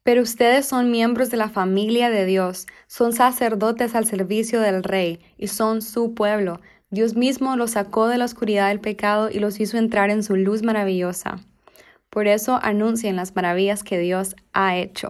[0.04, 5.22] Pero ustedes son miembros de la familia de Dios, son sacerdotes al servicio del Rey
[5.38, 6.60] y son su pueblo.
[6.90, 10.36] Dios mismo los sacó de la oscuridad del pecado y los hizo entrar en su
[10.36, 11.40] luz maravillosa.
[12.18, 15.10] Por eso anuncien las maravillas que Dios ha hecho.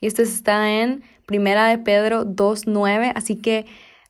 [0.00, 3.66] Y esto está en Primera de Pedro 2.9, así que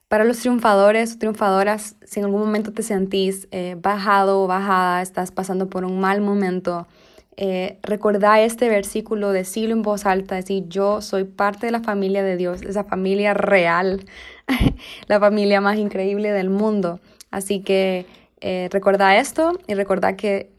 [0.07, 5.03] para los triunfadores o triunfadoras, si en algún momento te sentís eh, bajado o bajada,
[5.03, 6.87] estás pasando por un mal momento,
[7.37, 12.23] eh, recordá este versículo, decirlo en voz alta, decir yo soy parte de la familia
[12.23, 14.03] de Dios, esa familia real,
[15.07, 17.01] la familia más increíble del mundo.
[17.29, 18.07] Así que
[18.43, 20.49] eh, recordá esto y recordá que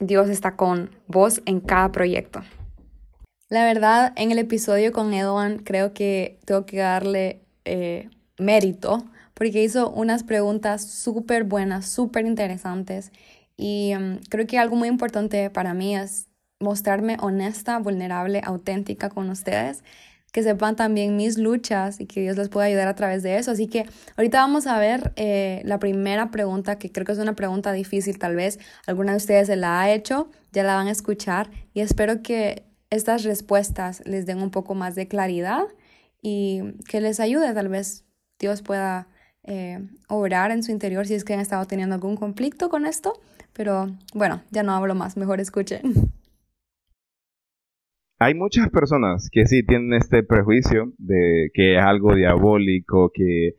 [0.00, 2.42] Dios está con vos en cada proyecto.
[3.48, 8.08] La verdad, en el episodio con Edwan creo que tengo que darle eh,
[8.38, 13.12] mérito porque hizo unas preguntas súper buenas, súper interesantes
[13.56, 16.28] y mm, creo que algo muy importante para mí es
[16.60, 19.82] mostrarme honesta, vulnerable, auténtica con ustedes,
[20.32, 23.50] que sepan también mis luchas y que Dios les pueda ayudar a través de eso.
[23.50, 27.34] Así que ahorita vamos a ver eh, la primera pregunta, que creo que es una
[27.34, 30.92] pregunta difícil, tal vez alguna de ustedes se la ha hecho, ya la van a
[30.92, 35.64] escuchar y espero que estas respuestas les den un poco más de claridad
[36.22, 38.04] y que les ayude, tal vez
[38.38, 39.08] Dios pueda
[39.44, 43.20] eh, obrar en su interior si es que han estado teniendo algún conflicto con esto.
[43.52, 46.12] Pero bueno, ya no hablo más, mejor escuchen.
[48.22, 53.54] Hay muchas personas que sí tienen este prejuicio de que es algo diabólico, que,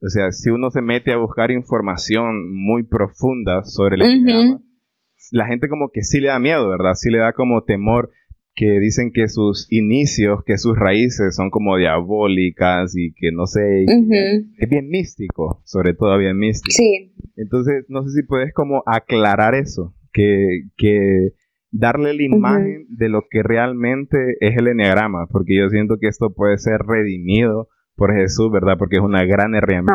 [0.00, 4.58] o sea, si uno se mete a buscar información muy profunda sobre el
[5.32, 6.94] la gente como que sí le da miedo, ¿verdad?
[6.94, 8.10] Sí le da como temor
[8.54, 13.84] que dicen que sus inicios, que sus raíces son como diabólicas y que no sé,
[13.84, 16.72] es bien místico, sobre todo bien místico.
[16.72, 17.12] Sí.
[17.36, 21.34] Entonces, no sé si puedes como aclarar eso, que, que
[21.70, 26.32] darle la imagen de lo que realmente es el enneagrama, porque yo siento que esto
[26.34, 28.76] puede ser redimido por Jesús, ¿verdad?
[28.78, 29.94] Porque es una gran herramienta.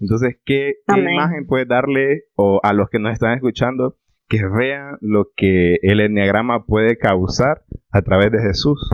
[0.00, 3.96] Entonces, ¿qué, imagen puedes darle o a los que nos están escuchando
[4.28, 8.90] que vean lo que el enneagrama puede causar a través de Jesús.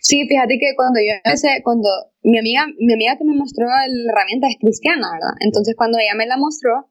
[0.00, 1.88] Sí, fíjate que cuando yo empecé, cuando
[2.22, 5.34] mi amiga, mi amiga que me mostró la herramienta es cristiana, ¿verdad?
[5.40, 6.88] Entonces cuando ella me la mostró,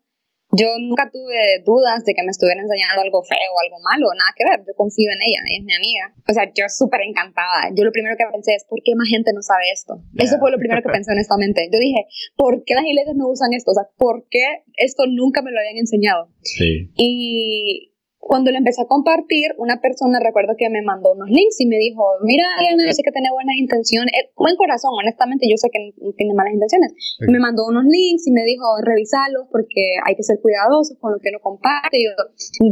[0.51, 4.31] yo nunca tuve dudas de que me estuviera enseñando algo feo o algo malo, nada
[4.37, 6.05] que ver, yo confío en ella, ella es mi amiga.
[6.27, 7.73] O sea, yo súper encantada.
[7.75, 9.99] Yo lo primero que pensé es, ¿por qué más gente no sabe esto?
[10.15, 11.67] Eso fue lo primero que pensé honestamente.
[11.71, 12.05] Yo dije,
[12.35, 13.71] ¿por qué las iglesias no usan esto?
[13.71, 16.29] O sea, ¿por qué esto nunca me lo habían enseñado?
[16.41, 16.91] Sí.
[16.95, 17.94] Y
[18.25, 21.77] cuando lo empecé a compartir, una persona recuerdo que me mandó unos links y me
[21.77, 25.93] dijo, mira, yo sé que tiene buenas intenciones, eh, buen corazón, honestamente, yo sé que
[26.17, 26.89] tiene malas intenciones.
[27.21, 31.19] Me mandó unos links y me dijo, revisalos porque hay que ser cuidadosos con lo
[31.21, 32.01] que uno comparte.
[32.01, 32.17] Y yo,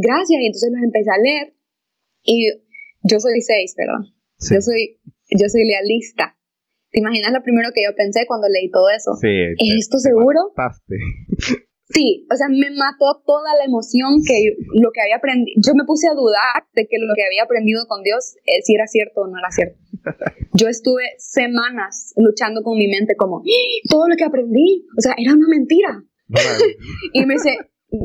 [0.02, 1.46] gracias, y entonces los empecé a leer.
[2.26, 2.50] Y
[3.06, 4.10] yo soy seis, ¿verdad?
[4.50, 4.98] Yo soy,
[5.38, 6.34] yo soy lealista.
[6.90, 9.14] ¿Te imaginas lo primero que yo pensé cuando leí todo eso?
[9.22, 9.30] Sí.
[9.30, 10.50] ¿Es esto seguro?
[11.88, 15.60] Sí, o sea, me mató toda la emoción que lo que había aprendido.
[15.60, 18.74] Yo me puse a dudar de que lo que había aprendido con Dios, eh, si
[18.74, 19.76] era cierto o no era cierto.
[20.54, 23.88] Yo estuve semanas luchando con mi mente como, ¡Ah!
[23.90, 26.02] todo lo que aprendí, o sea, era una mentira.
[27.12, 27.58] y me, dice,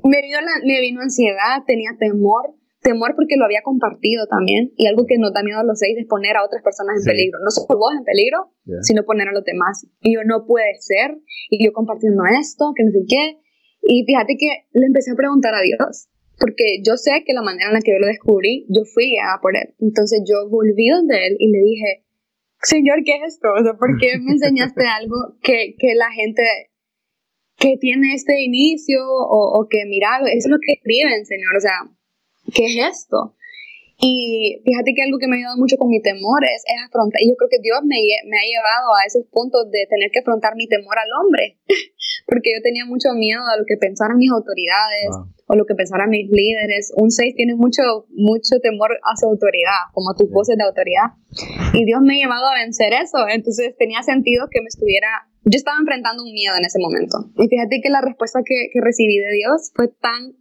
[0.03, 4.87] me, vino la, me vino ansiedad, tenía temor, temor porque lo había compartido también, y
[4.87, 7.39] algo que nos da miedo a los seis es poner a otras personas en peligro,
[7.43, 9.87] no solo vos en peligro, sino poner a los demás.
[10.01, 11.15] Y yo no puede ser,
[11.49, 13.39] y yo compartiendo esto, que no sé qué,
[13.81, 17.67] y fíjate que le empecé a preguntar a Dios, porque yo sé que la manera
[17.67, 19.75] en la que yo lo descubrí, yo fui a por él.
[19.79, 22.05] Entonces yo volví donde él y le dije,
[22.61, 23.49] Señor, ¿qué es esto?
[23.53, 26.43] O sea, ¿por qué me enseñaste algo que, que la gente
[27.57, 31.55] que tiene este inicio o, o que mira, eso es lo que escriben, Señor?
[31.57, 31.79] O sea,
[32.53, 33.35] ¿qué es esto?
[33.99, 37.27] Y fíjate que algo que me ha ayudado mucho con mi temor es, afrontar, y
[37.27, 37.99] yo creo que Dios me,
[38.31, 41.59] me, ha llevado a esos puntos de tener que afrontar mi temor al hombre,
[42.27, 45.11] porque yo tenía mucho miedo a lo que pensaran mis autoridades
[45.47, 46.93] o lo que pensaran mis líderes.
[46.95, 51.19] Un 6 tiene mucho, mucho temor a su autoridad, como a tus voces de autoridad.
[51.75, 55.59] Y Dios me ha llevado a vencer eso, entonces tenía sentido que me estuviera, yo
[55.59, 57.35] estaba enfrentando un miedo en ese momento.
[57.35, 60.38] Y fíjate que la respuesta que, que recibí de Dios fue tan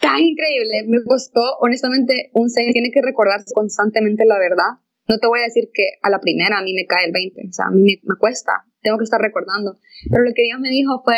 [0.00, 0.84] tan increíble.
[0.88, 4.80] Me costó, honestamente, un 6 tiene que recordarse constantemente la verdad.
[5.08, 7.48] No te voy a decir que a la primera a mí me cae el 20,
[7.48, 9.78] o sea, a mí me, cuesta, tengo que estar recordando.
[10.10, 11.14] Pero lo que Dios me dijo fue,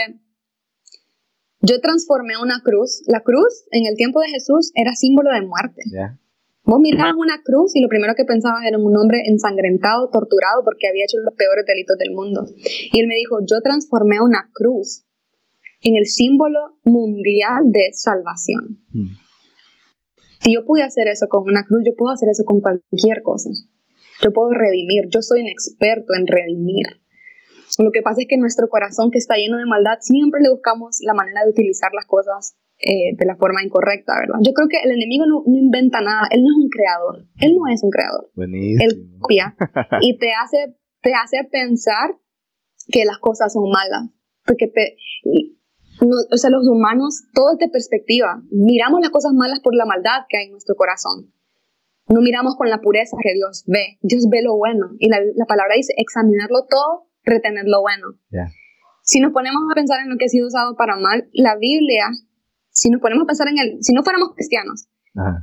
[1.61, 3.03] yo transformé una cruz.
[3.07, 5.83] La cruz en el tiempo de Jesús era símbolo de muerte.
[6.65, 10.89] Vos mirabas una cruz y lo primero que pensabas era un hombre ensangrentado, torturado porque
[10.89, 12.47] había hecho los peores delitos del mundo.
[12.93, 15.05] Y él me dijo, yo transformé una cruz
[15.83, 18.79] en el símbolo mundial de salvación.
[18.93, 19.17] Hmm.
[20.41, 23.51] Si yo pude hacer eso con una cruz, yo puedo hacer eso con cualquier cosa.
[24.23, 26.87] Yo puedo redimir, yo soy un experto en redimir.
[27.79, 30.99] Lo que pasa es que nuestro corazón que está lleno de maldad, siempre le buscamos
[31.03, 34.41] la manera de utilizar las cosas eh, de la forma incorrecta, ¿verdad?
[34.43, 37.73] Yo creo que el enemigo no, inventa nada, él no es un creador, él no
[37.73, 38.31] es un creador.
[38.35, 38.85] Buenísimo.
[38.85, 39.57] Él copia
[40.01, 42.19] y te hace, te hace pensar
[42.89, 44.11] que las cosas son malas.
[44.45, 44.67] Porque
[46.03, 48.43] o sea, los humanos, todo es de perspectiva.
[48.51, 51.33] Miramos las cosas malas por la maldad que hay en nuestro corazón.
[52.09, 53.99] No miramos con la pureza que Dios ve.
[54.03, 54.91] Dios ve lo bueno.
[54.99, 58.19] Y la, palabra dice examinarlo todo, retener lo bueno.
[59.03, 62.11] Si nos ponemos a pensar en lo que ha sido usado para mal, la Biblia,
[62.71, 64.89] si nos ponemos a pensar en el, si no fuéramos cristianos,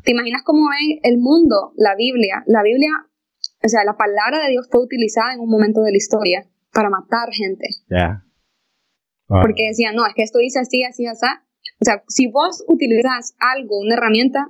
[0.03, 2.43] ¿te imaginas cómo ve el mundo, la Biblia?
[2.47, 2.91] La Biblia,
[3.63, 6.89] o sea, la palabra de Dios fue utilizada en un momento de la historia para
[6.89, 7.67] matar gente.
[9.29, 9.41] Ah.
[9.41, 11.25] Porque decían, no, es que esto dice así, así, así.
[11.81, 14.47] O sea, si vos utilizas algo, una herramienta,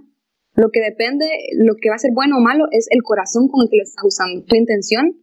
[0.56, 1.26] lo que depende,
[1.58, 3.84] lo que va a ser bueno o malo es el corazón con el que lo
[3.84, 4.44] estás usando.
[4.46, 5.16] Tu intención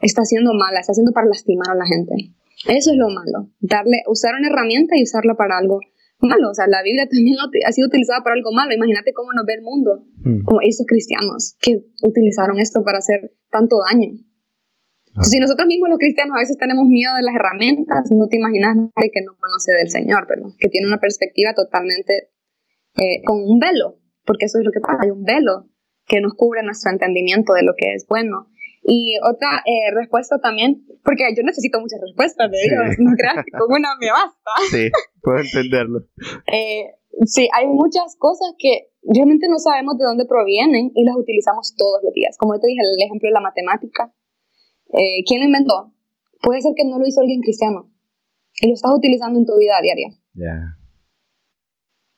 [0.00, 2.14] está siendo mala, está haciendo para lastimar a la gente.
[2.66, 3.50] Eso es lo malo.
[3.60, 5.80] Darle, usar una herramienta y usarla para algo
[6.20, 6.50] malo.
[6.50, 8.72] O sea, la Biblia también ha sido utilizada para algo malo.
[8.74, 10.44] Imagínate cómo nos ve el mundo, hmm.
[10.44, 14.12] como esos cristianos que utilizaron esto para hacer tanto daño.
[15.22, 18.76] Si nosotros mismos los cristianos a veces tenemos miedo de las herramientas, no te imaginas
[18.76, 22.30] nadie que no conoce del Señor, pero que tiene una perspectiva totalmente
[22.96, 25.68] eh, con un velo, porque eso es lo que pasa, hay un velo
[26.06, 28.48] que nos cubre nuestro entendimiento de lo que es bueno.
[28.82, 33.52] Y otra eh, respuesta también, porque yo necesito muchas respuestas de Dios, no creas que
[33.52, 34.50] con una me basta.
[34.70, 34.88] Sí,
[35.20, 36.08] puedo entenderlo.
[36.50, 41.74] eh, sí, hay muchas cosas que realmente no sabemos de dónde provienen y las utilizamos
[41.76, 42.36] todos los días.
[42.38, 44.12] Como te dije, el ejemplo de la matemática
[44.92, 45.92] eh, ¿Quién lo inventó?
[46.42, 47.90] Puede ser que no lo hizo alguien cristiano
[48.60, 50.08] y lo estás utilizando en tu vida diaria.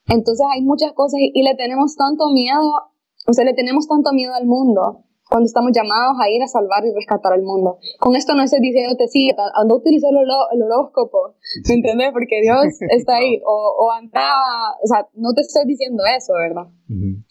[0.07, 2.73] Entonces hay muchas cosas y, le tenemos tanto miedo,
[3.27, 6.85] o sea, le tenemos tanto miedo al mundo cuando estamos llamados a ir a salvar
[6.85, 7.79] y rescatar al mundo.
[8.01, 11.37] Con esto no estoy diciéndote, sí, anda a utilizar el, horóscopo,
[11.69, 12.11] ¿me entiendes?
[12.13, 12.59] Porque Dios
[12.91, 16.67] está ahí, o, o anda, o sea, no te estoy diciendo eso, ¿verdad?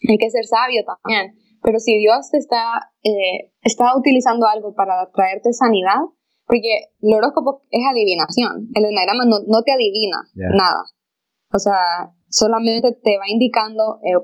[0.08, 1.36] Hay que ser sabio también.
[1.62, 6.00] Pero si Dios te está, eh, está utilizando algo para traerte sanidad,
[6.46, 10.82] porque el horóscopo es adivinación, el enneagrama no, no te adivina nada.
[11.52, 14.18] O sea, solamente te va indicando, eh,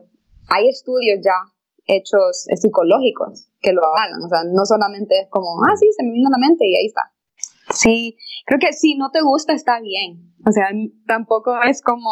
[0.49, 1.53] hay estudios ya
[1.87, 6.13] hechos psicológicos que lo hagan, o sea, no solamente es como, ah, sí, se me
[6.13, 7.13] vino a la mente y ahí está.
[7.71, 10.69] Sí, creo que si no te gusta está bien, o sea,
[11.07, 12.11] tampoco es como,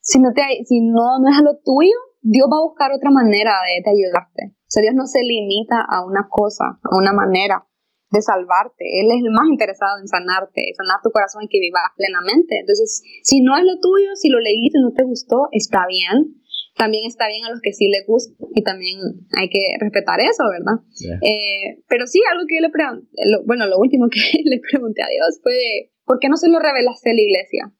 [0.00, 3.58] si no, te, si no, no es lo tuyo, Dios va a buscar otra manera
[3.66, 4.54] de, ayudarte.
[4.54, 7.66] O sea, Dios no se limita a una cosa, a una manera
[8.10, 8.84] de salvarte.
[9.00, 12.60] Él es el más interesado en sanarte, sanar tu corazón y que vivas plenamente.
[12.60, 16.38] Entonces, si no es lo tuyo, si lo leíste y no te gustó, está bien.
[16.76, 18.96] También está bien a los que sí les gusta y también
[19.36, 20.80] hay que respetar eso, ¿verdad?
[21.20, 23.06] Eh, pero sí, algo que yo le pregunté,
[23.44, 27.10] bueno, lo último que le pregunté a Dios fue, ¿por qué no se lo revelaste
[27.10, 27.72] a la iglesia?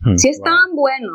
[0.00, 0.16] Hmm.
[0.16, 1.08] si es tan bueno,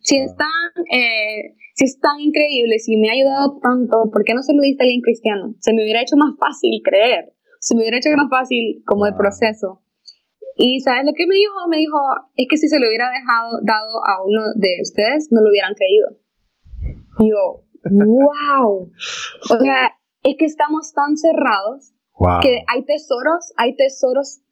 [0.00, 4.34] si es tan, eh, si es tan increíble, si me ha ayudado tanto, ¿por qué
[4.34, 5.54] no se lo diste a alguien cristiano?
[5.60, 9.14] Se me hubiera hecho más fácil creer, se me hubiera hecho más fácil como el
[9.14, 9.82] proceso.
[10.56, 11.54] Y ¿sabes lo que me dijo?
[11.70, 11.98] Me dijo,
[12.36, 15.74] es que si se lo hubiera dejado, dado a uno de ustedes, no lo hubieran
[15.74, 16.18] creído.
[17.18, 18.90] Y yo, wow.
[19.50, 21.94] O sea, es que estamos tan cerrados
[22.42, 24.42] que hay tesoros, hay tesoros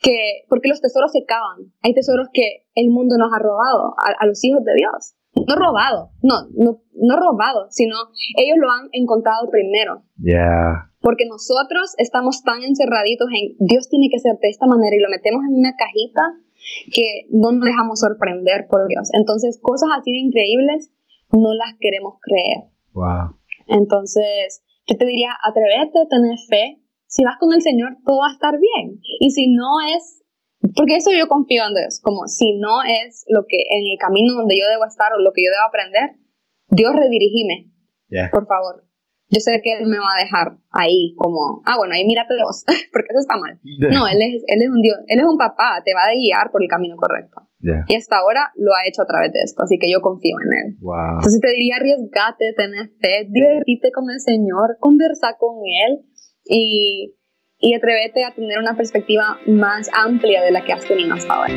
[0.00, 4.26] que, porque los tesoros se cavan, hay tesoros que el mundo nos ha robado a,
[4.26, 5.14] los hijos de Dios.
[5.46, 7.94] No robado, no, no, no robado, sino
[8.36, 10.02] ellos lo han encontrado primero.
[10.16, 15.00] Ya porque nosotros estamos tan encerraditos en Dios tiene que ser de esta manera y
[15.00, 16.20] lo metemos en una cajita
[16.92, 19.08] que no nos dejamos sorprender por Dios.
[19.14, 20.92] Entonces, cosas así de increíbles
[21.32, 22.68] no las queremos creer.
[22.92, 23.36] Wow.
[23.66, 26.79] Entonces, yo te diría, atrévete, tener fe.
[27.10, 29.02] Si vas con el Señor, todo va a estar bien.
[29.18, 30.22] Y si no es,
[30.76, 34.34] porque eso yo confío en Dios, como si no es lo que en el camino
[34.34, 36.22] donde yo debo estar o lo que yo debo aprender,
[36.68, 37.66] Dios redirigime.
[38.30, 38.86] Por favor,
[39.26, 42.62] yo sé que él me va a dejar ahí como, ah, bueno, ahí mírate vos,
[42.92, 43.58] porque eso está mal.
[43.90, 46.50] No, él es, él es un Dios, él es un papá, te va a guiar
[46.50, 47.42] por el camino correcto.
[47.88, 50.52] Y hasta ahora lo ha hecho a través de esto, así que yo confío en
[50.58, 50.76] él.
[51.18, 56.06] Entonces te diría, arriesgate, tener fe, divertite con el Señor, conversa con él
[56.50, 57.14] y,
[57.58, 61.54] y atrévete a tener una perspectiva más amplia de la que has tenido hasta ahora.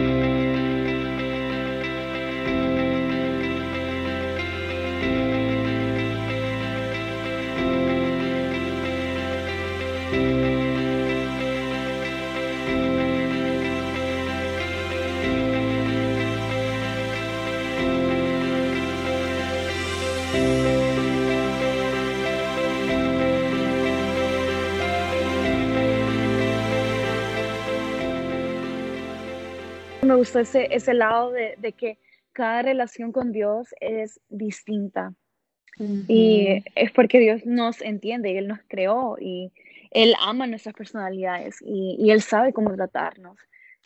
[30.04, 31.98] Me gustó ese, ese lado de, de que
[32.34, 35.14] cada relación con Dios es distinta.
[36.08, 39.52] Y es porque Dios nos entiende y Él nos creó y
[39.90, 43.38] Él ama nuestras personalidades y, y, Él sabe cómo tratarnos.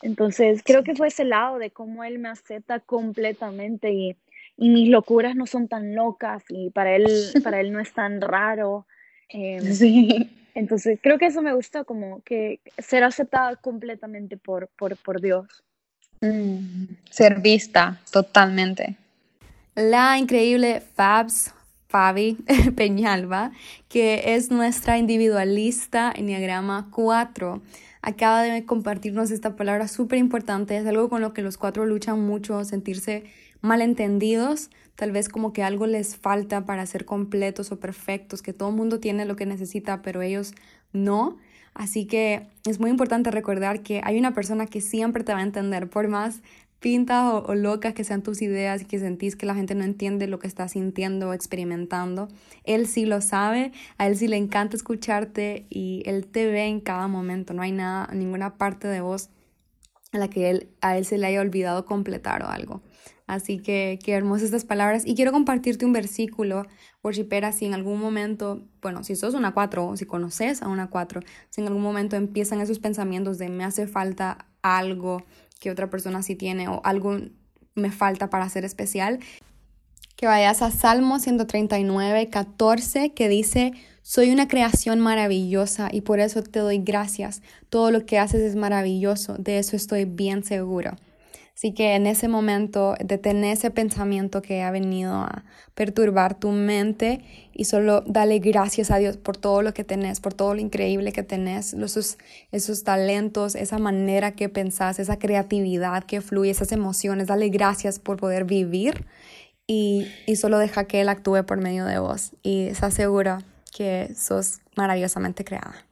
[0.01, 4.17] Entonces, creo que fue ese lado de cómo Él me acepta completamente y,
[4.57, 7.05] y mis locuras no son tan locas y para Él,
[7.43, 8.85] para él no es tan raro.
[9.29, 10.29] Em, sí.
[10.55, 15.63] Entonces, creo que eso me gustó, como que ser aceptada completamente por, por, por Dios.
[16.21, 18.97] Mm, ser vista totalmente.
[19.75, 21.53] La increíble Fabs,
[21.87, 22.37] Fabi
[22.75, 23.51] Peñalba,
[23.89, 27.61] que es nuestra individualista Enneagrama 4,
[28.01, 30.77] acaba de compartirnos esta palabra súper importante.
[30.77, 33.25] Es algo con lo que los cuatro luchan mucho, sentirse
[33.61, 38.69] malentendidos, tal vez como que algo les falta para ser completos o perfectos, que todo
[38.69, 40.53] el mundo tiene lo que necesita, pero ellos
[40.91, 41.37] no.
[41.77, 45.43] Así que es muy importante recordar que hay una persona que siempre te va a
[45.43, 46.41] entender, por más
[46.79, 50.27] pintas o, locas que sean tus ideas y que sentís que la gente no entiende
[50.27, 52.29] lo que estás sintiendo o experimentando.
[52.63, 56.79] Él sí lo sabe, a él sí le encanta escucharte y él te ve en
[56.79, 57.53] cada momento.
[57.53, 59.29] No hay nada, ninguna parte de vos
[60.17, 62.81] a la que él, a él se le haya olvidado completar o algo.
[63.27, 65.05] Así que qué hermosas estas palabras.
[65.05, 66.65] Y quiero compartirte un versículo,
[67.03, 70.89] worshipera, si en algún momento, bueno, si sos una cuatro o si conoces a una
[70.89, 75.23] cuatro, si en algún momento empiezan esos pensamientos de me hace falta algo
[75.59, 77.17] que otra persona sí tiene o algo
[77.75, 79.19] me falta para ser especial,
[80.15, 83.73] que vayas a Salmo 139, 14, que dice,
[84.07, 87.41] soy una creación maravillosa y por eso te doy gracias.
[87.69, 90.91] Todo lo que haces es maravilloso, de eso estoy bien seguro.
[91.53, 95.43] Así que en ese momento detén ese pensamiento que ha venido a
[95.75, 97.19] perturbar tu mente
[97.51, 101.11] y solo dale gracias a Dios por todo lo que tenés, por todo lo increíble
[101.11, 102.17] que tenés, esos,
[102.53, 107.27] esos talentos, esa manera que pensás, esa creatividad que fluye, esas emociones.
[107.27, 109.05] Dale gracias por poder vivir
[109.67, 113.39] y, y solo deja que Él actúe por medio de vos y se asegura
[113.77, 115.85] que sos maravillosamente creada.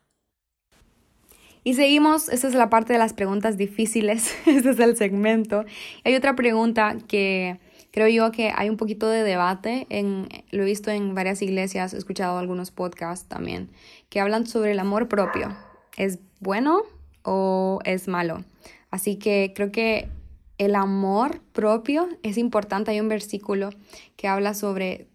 [1.63, 5.65] Y seguimos, esta es la parte de las preguntas difíciles, este es el segmento.
[6.03, 7.59] Hay otra pregunta que
[7.91, 11.93] creo yo que hay un poquito de debate, en, lo he visto en varias iglesias,
[11.93, 13.69] he escuchado algunos podcasts también,
[14.09, 15.55] que hablan sobre el amor propio.
[15.95, 16.81] ¿Es bueno
[17.23, 18.43] o es malo?
[18.89, 20.09] Así que creo que
[20.57, 22.91] el amor propio es importante.
[22.91, 23.69] Hay un versículo
[24.15, 25.07] que habla sobre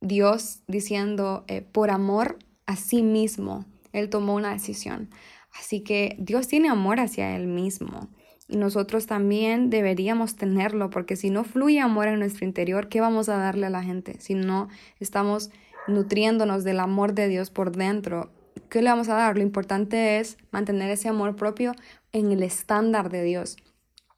[0.00, 5.10] Dios diciendo, eh, por amor a sí mismo, Él tomó una decisión.
[5.58, 8.08] Así que Dios tiene amor hacia Él mismo.
[8.48, 13.28] Y nosotros también deberíamos tenerlo, porque si no fluye amor en nuestro interior, ¿qué vamos
[13.28, 14.20] a darle a la gente?
[14.20, 14.68] Si no
[15.00, 15.50] estamos
[15.86, 18.32] nutriéndonos del amor de Dios por dentro,
[18.68, 19.36] ¿qué le vamos a dar?
[19.36, 21.72] Lo importante es mantener ese amor propio
[22.12, 23.56] en el estándar de Dios.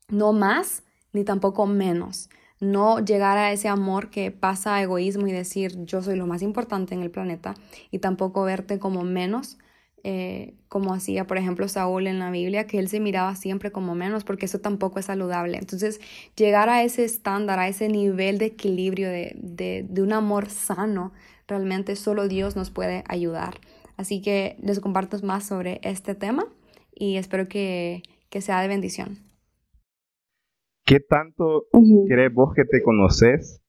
[0.09, 2.29] No más ni tampoco menos.
[2.61, 6.43] No llegar a ese amor que pasa a egoísmo y decir yo soy lo más
[6.43, 7.55] importante en el planeta
[7.91, 9.59] y tampoco verte como menos
[10.09, 13.97] eh, como hacía, por ejemplo, Saúl en la Biblia, que él se miraba siempre como
[13.97, 15.59] menos, porque eso tampoco es saludable.
[15.59, 16.01] Entonces,
[16.37, 21.13] llegar a ese estándar, a ese nivel de equilibrio, de, un amor sano,
[21.49, 23.59] realmente solo Dios nos puede ayudar.
[23.97, 26.47] Así que les comparto más sobre este tema
[26.95, 28.05] y espero que,
[28.39, 29.26] sea de bendición.
[30.87, 31.65] ¿Qué tanto
[32.07, 33.61] crees vos que te conoces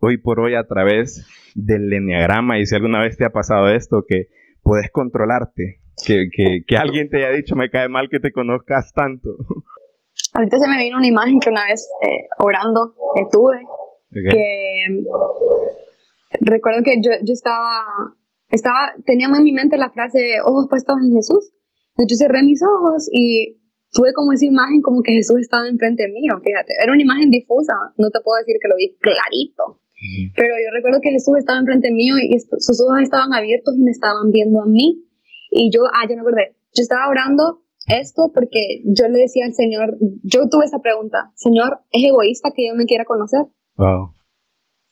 [0.00, 1.24] hoy por hoy a través
[1.54, 2.58] del enneagrama?
[2.58, 4.26] Y si alguna vez te ha pasado esto, que
[4.60, 5.80] puedes controlarte.
[6.04, 6.30] Que,
[6.66, 9.36] que, alguien te haya dicho, me cae mal que te conozcas tanto.
[10.34, 13.60] Ahorita se me vino una imagen que una vez eh, orando estuve,
[14.10, 15.04] que
[16.40, 17.84] recuerdo que yo, yo estaba,
[18.48, 21.52] estaba, tenía en mi mente la frase, ojos puestos en Jesús.
[21.98, 23.61] Yo cerré mis ojos y
[23.92, 27.74] tuve como esa imagen como que Jesús estaba enfrente mío, fíjate, era una imagen difusa,
[27.96, 29.80] no te puedo decir que lo vi clarito,
[30.34, 33.92] pero yo recuerdo que Jesús estaba enfrente mío y sus ojos estaban abiertos y me
[33.92, 35.04] estaban viendo a mí.
[35.50, 39.54] Y yo, ah, yo me acordé, yo estaba orando esto porque yo le decía al
[39.54, 43.46] Señor, yo tuve esa pregunta, Señor, ¿es egoísta que yo me quiera conocer?
[43.76, 44.14] Wow.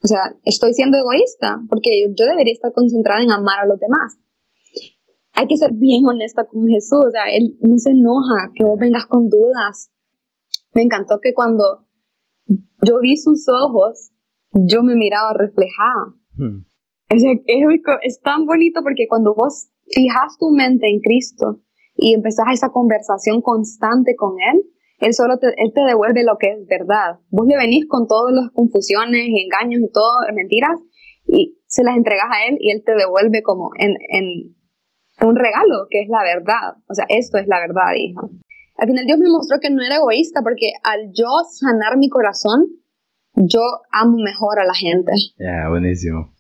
[0.03, 3.79] O sea, estoy siendo egoísta porque yo, yo debería estar concentrada en amar a los
[3.81, 4.19] demás.
[5.33, 8.79] Hay que ser bien honesta con Jesús, o sea, Él no se enoja que vos
[8.79, 9.91] vengas con dudas.
[10.75, 11.87] Me encantó que cuando
[12.47, 14.11] yo vi sus ojos,
[14.53, 16.15] yo me miraba reflejada.
[16.37, 16.65] Hmm.
[17.09, 17.25] Es,
[18.03, 21.61] es, tan bonito porque cuando vos fijas tu mente en Cristo
[21.97, 24.63] y empezás esa conversación constante con Él,
[24.99, 27.19] Él solo te, él te devuelve lo que es verdad.
[27.31, 30.79] Vos le venís con todas las confusiones y engaños y todo, mentiras,
[31.27, 34.57] y se las entregas a Él y Él te devuelve como en, en
[35.27, 36.77] un regalo, que es la verdad.
[36.89, 38.21] O sea, esto es la verdad, hija.
[38.77, 42.67] Al final Dios me mostró que no era egoísta porque al yo sanar mi corazón,
[43.35, 43.61] yo
[43.93, 45.13] amo mejor a la gente.
[45.39, 46.33] Ya, buenísimo.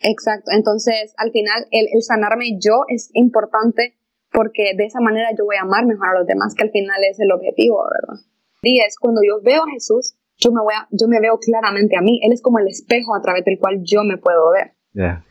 [0.00, 3.94] Exacto, entonces al final el, sanarme yo es importante
[4.32, 6.96] porque de esa manera yo voy a amar mejor a los demás, que al final
[7.08, 8.20] es el objetivo, ¿verdad?
[8.62, 11.96] Y es cuando yo veo a Jesús, yo me, voy a, yo me veo claramente
[11.96, 14.72] a mí, Él es como el espejo a través del cual yo me puedo ver.
[14.94, 15.24] Yeah.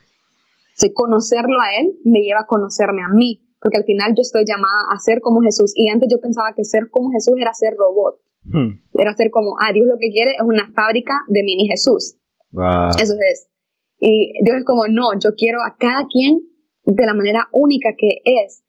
[0.82, 4.46] Si conocerlo a Él me lleva a conocerme a mí, porque al final yo estoy
[4.48, 7.76] llamada a ser como Jesús y antes yo pensaba que ser como Jesús era ser
[7.78, 8.16] robot.
[8.44, 8.82] Hmm.
[8.98, 12.18] Era ser como, ah, Dios lo que quiere es una fábrica de mini Jesús.
[13.00, 13.48] Eso es.
[14.00, 16.42] Y Dios es como, no, yo quiero a cada quien
[16.84, 18.64] de la manera única que es.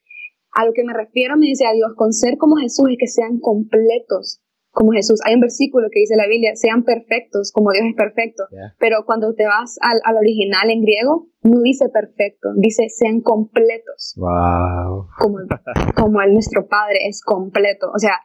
[0.52, 3.06] A lo que me refiero, me dice a Dios, con ser como Jesús y que
[3.06, 4.42] sean completos
[4.72, 5.20] como Jesús.
[5.24, 8.44] Hay un versículo que dice la Biblia, sean perfectos como Dios es perfecto.
[8.78, 14.14] Pero cuando te vas al, al, original en griego, no dice perfecto, dice sean completos.
[14.16, 15.06] Wow.
[15.18, 15.38] Como,
[15.94, 17.90] como el nuestro Padre es completo.
[17.94, 18.18] O sea,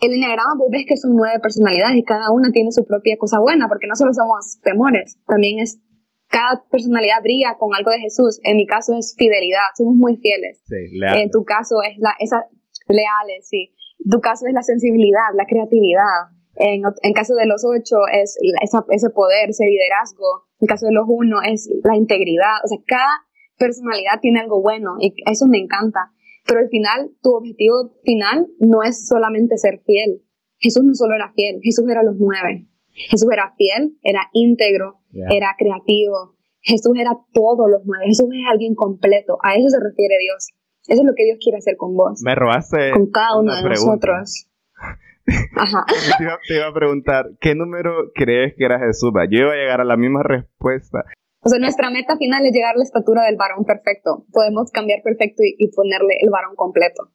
[0.00, 3.40] el enneagrama vos ves que son nueve personalidades y cada una tiene su propia cosa
[3.40, 5.80] buena, porque no solo somos temores, también es
[6.28, 8.40] cada personalidad brilla con algo de Jesús.
[8.42, 10.62] En mi caso es fidelidad, somos muy fieles.
[10.64, 12.46] Sí, En tu caso es la esa
[12.88, 13.74] leales, sí.
[14.10, 16.32] Tu caso es la sensibilidad, la creatividad.
[16.56, 20.46] En, en caso de los ocho es esa, ese poder, ese liderazgo.
[20.60, 22.62] En caso de los uno es la integridad.
[22.64, 23.24] O sea, cada
[23.58, 26.12] personalidad tiene algo bueno y eso me encanta.
[26.46, 30.22] Pero al final, tu objetivo final no es solamente ser fiel.
[30.58, 32.66] Jesús no solo era fiel, Jesús era los nueve.
[32.94, 36.36] Jesús era fiel, era íntegro, era creativo.
[36.60, 38.06] Jesús era todos los nueve.
[38.06, 39.38] Jesús es alguien completo.
[39.42, 40.50] A eso se refiere Dios.
[40.86, 42.20] Eso es lo que Dios quiere hacer con vos.
[42.24, 42.90] Me robaste.
[42.92, 44.48] Con cada uno de nosotros.
[45.56, 45.84] Ajá.
[46.48, 49.12] te, iba, a preguntar, ¿qué número crees que era Jesús?
[49.30, 51.04] Yo iba a llegar a la misma respuesta.
[51.44, 54.26] O sea, nuestra meta final es llegar a la estatura del varón perfecto.
[54.32, 57.10] Podemos cambiar perfecto y, ponerle el varón completo.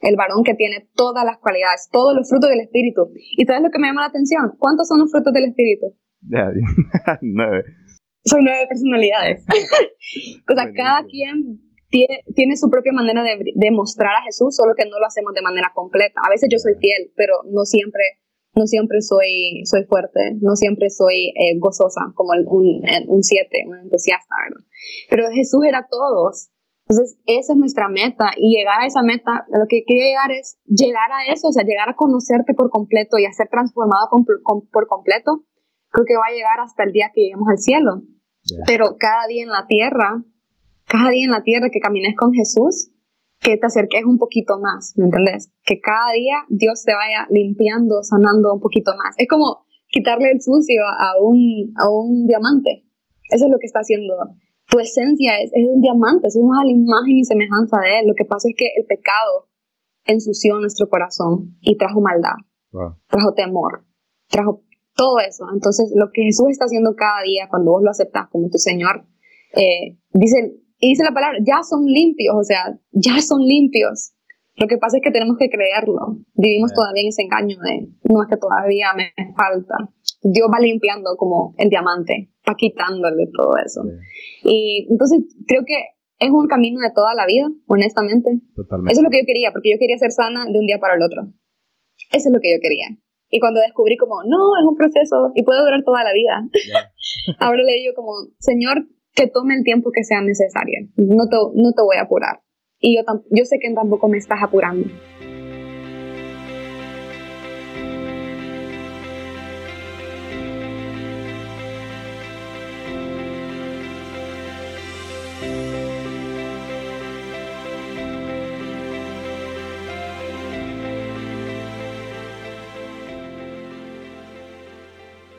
[0.00, 3.12] El varón que tiene todas las cualidades, todos los frutos del Espíritu.
[3.36, 4.56] ¿Y sabes lo que me llama la atención?
[4.58, 5.86] ¿Cuántos son los frutos del Espíritu?
[6.22, 6.48] Ya,
[7.20, 7.64] nueve.
[8.24, 9.44] Son nueve personalidades.
[10.48, 11.60] o sea, cada quien
[11.90, 15.34] tiene, tiene, su propia manera de, de mostrar a Jesús, solo que no lo hacemos
[15.34, 16.20] de manera completa.
[16.24, 18.04] A veces yo soy fiel, pero no siempre
[18.54, 23.78] no siempre soy, soy fuerte, no siempre soy eh, gozosa como un, un siete, un
[23.78, 24.66] entusiasta, ¿verdad?
[25.08, 26.50] Pero Jesús era todos.
[26.88, 30.58] Entonces, esa es nuestra meta y llegar a esa meta, lo que quiere llegar es
[30.66, 34.88] llegar a eso, o sea, llegar a conocerte por completo y a ser transformado por
[34.88, 35.44] completo,
[35.90, 38.02] creo que va a llegar hasta el día que lleguemos al cielo.
[38.66, 40.24] Pero cada día en la tierra,
[40.90, 42.90] cada día en la tierra que camines con Jesús,
[43.38, 45.52] que te acerques un poquito más, ¿me entendés?
[45.62, 49.14] Que cada día Dios te vaya limpiando, sanando un poquito más.
[49.16, 52.84] Es como quitarle el sucio a un, a un diamante.
[53.30, 54.14] Eso es lo que está haciendo.
[54.68, 58.08] Tu esencia es, es un diamante, somos a la imagen y semejanza de Él.
[58.08, 59.48] Lo que pasa es que el pecado
[60.04, 62.34] ensució nuestro corazón y trajo maldad,
[63.06, 63.84] trajo temor,
[64.28, 64.64] trajo
[64.96, 65.46] todo eso.
[65.54, 69.06] Entonces, lo que Jesús está haciendo cada día, cuando vos lo aceptas como tu Señor,
[69.54, 74.12] eh, dice y dice la palabra, ya son limpios, o sea, ya son limpios.
[74.56, 76.18] Lo que pasa es que tenemos que creerlo.
[76.34, 79.76] Vivimos todavía en ese engaño de, no es que todavía me falta.
[80.22, 83.82] Dios va limpiando como el diamante, va quitándole todo eso.
[84.44, 85.76] Y entonces creo que
[86.18, 88.40] es un camino de toda la vida, honestamente.
[88.54, 88.92] Totalmente.
[88.92, 90.94] Eso es lo que yo quería, porque yo quería ser sana de un día para
[90.94, 91.32] el otro.
[92.12, 92.88] Eso es lo que yo quería.
[93.30, 96.44] Y cuando descubrí como, no, es un proceso y puede durar toda la vida,
[97.38, 98.84] ahora le digo como, Señor,
[99.14, 100.88] que tome el tiempo que sea necesario.
[100.96, 102.40] No te, no te voy a apurar.
[102.78, 104.88] Y yo, yo sé que tampoco me estás apurando.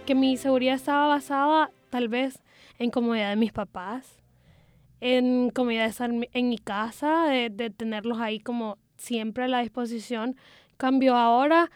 [0.06, 2.42] que mi seguridad estaba basada tal vez
[2.80, 4.18] en comodidad de mis papás,
[5.00, 10.36] en comodidad de estar en mi casa, de, tenerlos ahí como siempre a la disposición.
[10.78, 11.70] Cambio ahora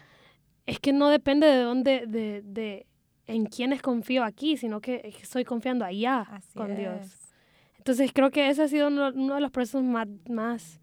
[0.64, 2.86] es que no depende de dónde, de, de
[3.26, 7.32] en quiénes confío aquí, sino que estoy confiando allá con Dios.
[7.78, 10.80] Entonces creo que ese ha sido uno, de los procesos más, más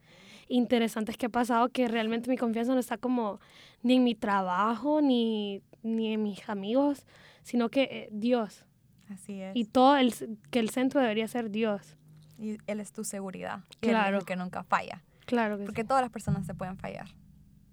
[0.48, 3.40] interesantes que ha pasado, que realmente mi confianza no está como
[3.82, 7.06] ni en mi trabajo, ni, ni en mis amigos,
[7.42, 8.66] sino que eh, Dios.
[9.14, 9.56] Así es.
[9.56, 10.14] Y todo el,
[10.52, 11.98] que el centro debería ser Dios.
[12.38, 13.60] Y Él es tu seguridad.
[13.80, 14.20] Claro.
[14.20, 15.02] el que nunca falla.
[15.26, 17.08] Claro Porque todas las personas se pueden fallar,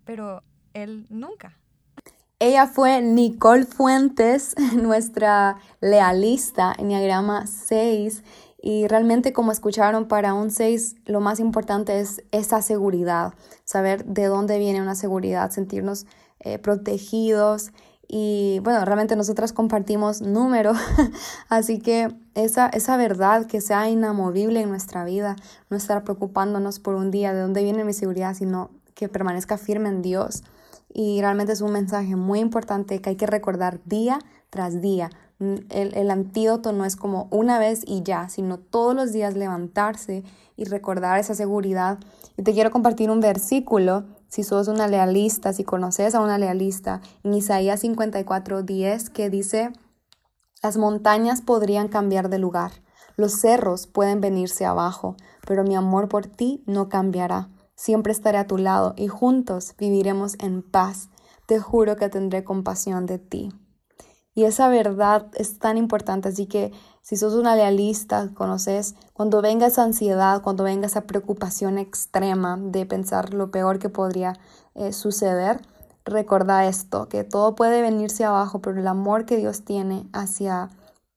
[0.04, 1.58] pero Él nunca.
[2.38, 8.22] Ella fue Nicole Fuentes, nuestra lealista, en Enneagrama 6.
[8.62, 13.34] Y realmente, como escucharon, para un 6 lo más importante es esa seguridad,
[13.64, 16.06] saber de dónde viene una seguridad, sentirnos
[16.40, 17.72] eh, protegidos
[18.12, 20.72] y bueno, realmente nosotras compartimos número,
[21.48, 25.36] así que esa, esa verdad que sea inamovible en nuestra vida,
[25.68, 29.90] no estar preocupándonos por un día de dónde viene mi seguridad, sino que permanezca firme
[29.90, 30.42] en Dios.
[30.92, 34.18] Y realmente es un mensaje muy importante que hay que recordar día
[34.50, 35.10] tras día.
[35.38, 40.24] El, el antídoto no es como una vez y ya, sino todos los días levantarse
[40.56, 42.00] y recordar esa seguridad.
[42.36, 47.02] Y te quiero compartir un versículo si sos una lealista, si conoces a una lealista,
[47.24, 49.72] en Isaías 54, 10, que dice,
[50.62, 52.70] las montañas podrían cambiar de lugar,
[53.16, 55.16] los cerros pueden venirse abajo,
[55.46, 57.50] pero mi amor por ti no cambiará.
[57.74, 61.08] Siempre estaré a tu lado y juntos viviremos en paz.
[61.46, 63.52] Te juro que tendré compasión de ti.
[64.40, 66.72] Y esa verdad es tan importante, así que
[67.02, 72.86] si sos una lealista, conoces, cuando venga esa ansiedad, cuando venga esa preocupación extrema de
[72.86, 74.32] pensar lo peor que podría
[74.74, 75.60] eh, suceder,
[76.06, 80.70] recuerda esto, que todo puede venirse abajo, pero el amor que Dios tiene hacia,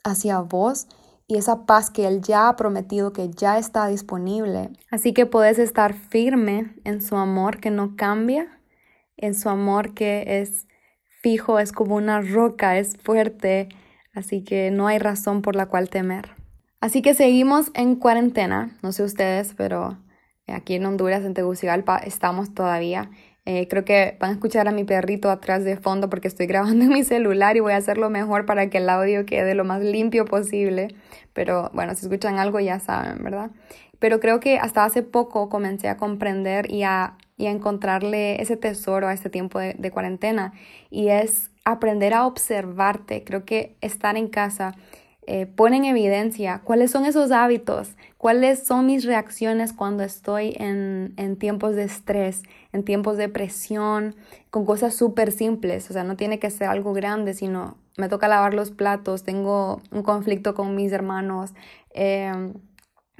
[0.04, 0.88] hacia vos
[1.26, 4.70] y esa paz que Él ya ha prometido, que ya está disponible.
[4.92, 8.60] Así que puedes estar firme en su amor que no cambia,
[9.16, 10.68] en su amor que es
[11.24, 13.70] fijo, es como una roca, es fuerte,
[14.14, 16.30] así que no hay razón por la cual temer.
[16.82, 19.98] Así que seguimos en cuarentena, no sé ustedes, pero
[20.48, 23.10] aquí en Honduras, en Tegucigalpa, estamos todavía.
[23.46, 26.84] Eh, creo que van a escuchar a mi perrito atrás de fondo porque estoy grabando
[26.84, 29.82] en mi celular y voy a hacerlo mejor para que el audio quede lo más
[29.82, 30.90] limpio posible.
[31.32, 33.52] Pero bueno, si escuchan algo ya saben, ¿verdad?
[34.00, 38.58] Pero creo que hasta hace poco comencé a comprender y a, y a encontrarle ese
[38.58, 40.54] tesoro a este tiempo de, cuarentena
[40.90, 43.24] y es aprender a observarte.
[43.24, 44.76] Creo que estar en casa
[45.26, 51.14] eh, pone en evidencia cuáles son esos hábitos, cuáles son mis reacciones cuando estoy en,
[51.18, 54.16] en tiempos de estrés, en tiempos de presión,
[54.50, 55.90] con cosas súper simples.
[55.90, 59.82] O sea, no tiene que ser algo grande, sino me toca lavar los platos, tengo
[59.92, 61.54] un conflicto con mis hermanos.
[61.94, 62.32] Eh,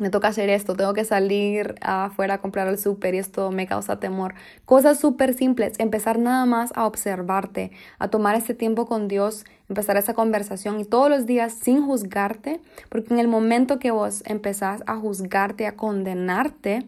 [0.04, 3.68] me toca hacer esto, tengo que salir afuera a comprar al súper y esto me
[3.68, 4.36] causa temor.
[4.66, 9.96] Cosas súper simples, empezar nada más a observarte, a tomar este tiempo con Dios, empezar
[9.96, 14.84] esa conversación y todos los días sin juzgarte, porque en el momento que vos empezás
[14.88, 16.86] a juzgarte, a condenarte,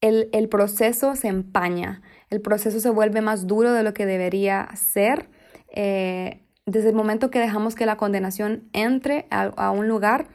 [0.00, 4.68] el, el proceso se empaña, el proceso se vuelve más duro de lo que debería
[4.74, 5.28] ser.
[5.72, 10.26] Eh, desde el momento que dejamos que la condenación entre a un lugar,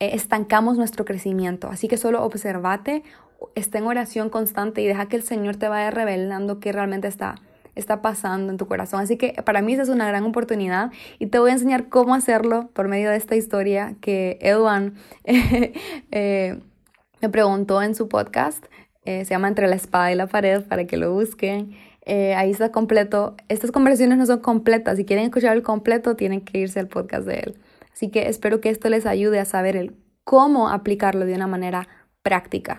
[0.00, 1.68] eh, estancamos nuestro crecimiento.
[1.68, 3.02] Así que solo observate,
[3.56, 7.34] está en oración constante y deja que el Señor te vaya revelando qué realmente está,
[7.74, 9.00] está pasando en tu corazón.
[9.00, 12.14] Así que para mí esa es una gran oportunidad y te voy a enseñar cómo
[12.14, 14.94] hacerlo por medio de esta historia que Edwan
[15.24, 16.60] eh,
[17.20, 18.64] me preguntó en su podcast.
[19.04, 21.76] Eh, se llama Entre la espada y la pared para que lo busquen.
[22.06, 23.34] ahí está completo.
[23.48, 24.96] Estas conversaciones no son completas.
[24.96, 27.58] Si quieren escuchar el completo, tienen que irse al podcast de él.
[27.98, 31.88] Así que espero que esto les ayude a saber el cómo aplicarlo de una manera
[32.22, 32.78] práctica.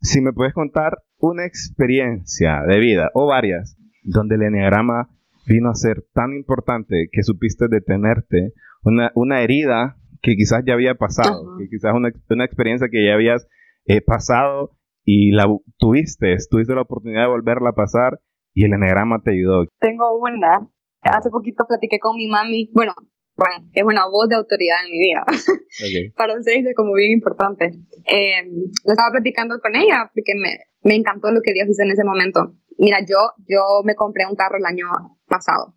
[0.00, 5.08] Si me puedes contar una experiencia de vida o varias donde el enneagrama
[5.48, 8.52] vino a ser tan importante que supiste detenerte,
[8.84, 13.14] una, una herida que quizás ya había pasado, que quizás una, una experiencia que ya
[13.14, 13.48] habías
[13.86, 15.48] eh, pasado y la
[15.78, 18.20] tuviste, tuviste la oportunidad de volverla a pasar
[18.52, 19.66] y el enegrama te ayudó.
[19.80, 20.68] Tengo una.
[21.02, 22.70] Hace poquito platiqué con mi mami.
[22.72, 22.94] Bueno,
[23.36, 25.24] bueno, es una voz de autoridad en mi vida.
[26.16, 27.72] Para ustedes es como bien importante.
[28.06, 28.46] Eh,
[28.84, 32.04] lo estaba platicando con ella porque me, me encantó lo que Dios hizo en ese
[32.04, 32.54] momento.
[32.78, 33.16] Mira, yo,
[33.48, 34.86] yo me compré un carro el año
[35.26, 35.74] pasado.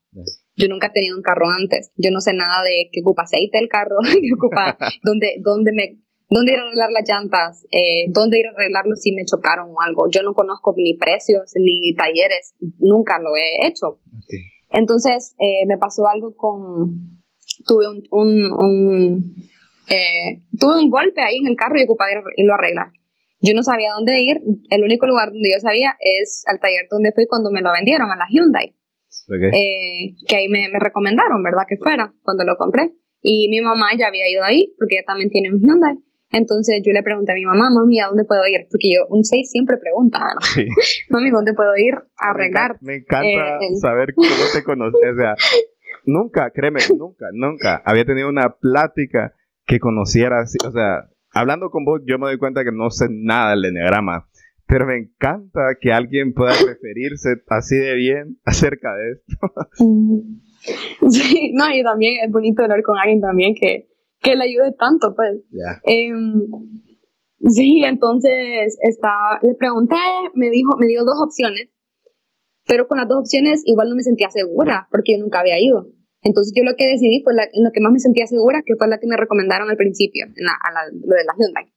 [0.55, 1.91] Yo nunca he tenido un carro antes.
[1.95, 5.99] Yo no sé nada de qué ocupa aceite el carro, qué ocupa, dónde, dónde me
[6.29, 9.81] dónde ir a arreglar las llantas, eh, dónde ir a arreglarlo si me chocaron o
[9.81, 10.09] algo.
[10.09, 13.99] Yo no conozco ni precios ni talleres, nunca lo he hecho.
[14.69, 17.16] Entonces eh, me pasó algo con,
[17.65, 19.35] tuve un, un,
[19.89, 22.87] eh, tuve un golpe ahí en el carro y ocupaba irlo a arreglar.
[23.39, 27.11] Yo no sabía dónde ir, el único lugar donde yo sabía es al taller donde
[27.11, 28.75] fui cuando me lo vendieron, a la Hyundai.
[29.27, 31.63] que ahí me, me recomendaron, ¿verdad?
[31.67, 32.93] Que fuera cuando lo compré.
[33.21, 35.97] Y mi mamá ya había ido ahí porque ella también tiene un Hyundai.
[36.31, 38.67] Entonces yo le pregunté a mi mamá, mami, ¿a dónde puedo ir?
[38.69, 40.19] Porque yo, un 6 siempre pregunta,
[40.53, 40.65] sí.
[41.09, 42.77] mami, ¿dónde puedo ir a arreglar?
[42.81, 44.99] Me, encanta eh, saber cómo te conoces.
[45.13, 45.35] O sea,
[46.07, 49.33] nunca, créeme, nunca, nunca había tenido una plática
[49.65, 50.57] que conociera así.
[50.65, 54.27] O sea, hablando con vos, yo me doy cuenta que no sé nada del enneagrama.
[54.65, 59.53] Pero me encanta que alguien pueda referirse así de bien acerca de esto.
[61.09, 63.87] Sí, no, y también es bonito hablar con alguien también que,
[64.19, 65.43] que le ayude tanto, pues.
[65.83, 66.41] Em,
[67.47, 69.95] sí, entonces está, le pregunté,
[70.33, 71.69] me dijo, me dio dos opciones,
[72.65, 75.87] pero con las dos opciones igual no me sentía segura, porque yo nunca había ido.
[76.21, 78.75] Entonces yo lo que decidí fue la, en lo que más me sentía segura, que
[78.75, 81.73] fue la que me recomendaron al principio, en la, a la, lo de la Hyundai.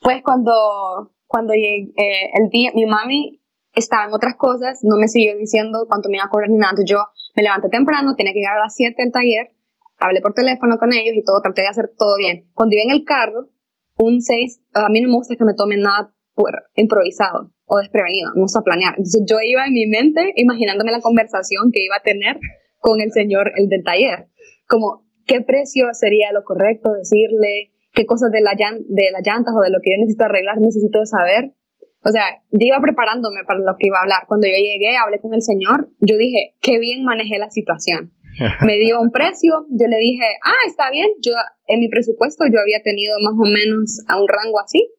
[0.00, 3.40] Pues cuando, cuando llegué, eh, el día, mi mami
[3.74, 6.72] estaba en otras cosas, no me siguió diciendo cuánto me iba a cobrar ni nada,
[6.72, 7.04] entonces yo
[7.36, 9.50] me levanté temprano, tenía que llegar a las 7 al taller,
[9.98, 12.50] hablé por teléfono con ellos y todo, traté de hacer todo bien.
[12.54, 13.48] Cuando iba en el carro,
[13.96, 18.32] un 6, a mí no me gusta que me tomen nada por improvisado o desprevenido,
[18.34, 18.94] me gusta planear.
[18.96, 22.38] Entonces yo iba en mi mente imaginándome la conversación que iba a tener
[22.80, 24.26] con el señor, el del taller,
[24.66, 29.62] como qué precio sería lo correcto decirle, qué cosas de, la de las llantas o
[29.62, 31.54] de lo que yo necesito arreglar necesito saber.
[32.02, 34.24] O sea, yo iba preparándome para lo que iba a hablar.
[34.26, 38.12] Cuando yo llegué, hablé con el señor, yo dije, qué bien manejé la situación
[38.66, 41.32] me dio un precio, yo le dije, ah, está bien, yo
[41.66, 44.92] en mi presupuesto yo había tenido más o menos a un rango así,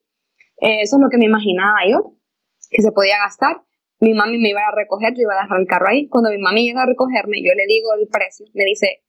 [0.62, 2.16] eh, eso es lo que me imaginaba yo,
[2.70, 3.64] que se podía gastar.
[4.02, 6.08] Mi mami me iba a recoger, yo iba a dejar el carro ahí.
[6.08, 9.04] Cuando mi mami llega a recogerme, yo le digo el precio, me dice,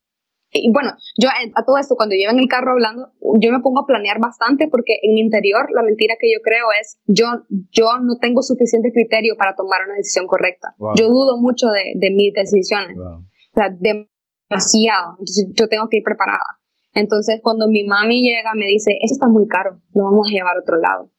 [0.53, 3.09] y bueno, yo a todo esto, cuando llevo en el carro hablando,
[3.41, 6.67] yo me pongo a planear bastante porque en mi interior la mentira que yo creo
[6.79, 7.27] es, yo,
[7.71, 10.75] yo no tengo suficiente criterio para tomar una decisión correcta.
[10.97, 12.99] Yo dudo mucho de, de mis decisiones.
[12.99, 13.25] O
[13.55, 14.07] sea, de,
[14.53, 16.61] demasiado, entonces yo tengo que ir preparada.
[16.95, 20.57] Entonces cuando mi mami llega me dice, eso está muy caro, lo vamos a llevar
[20.57, 21.11] a otro lado.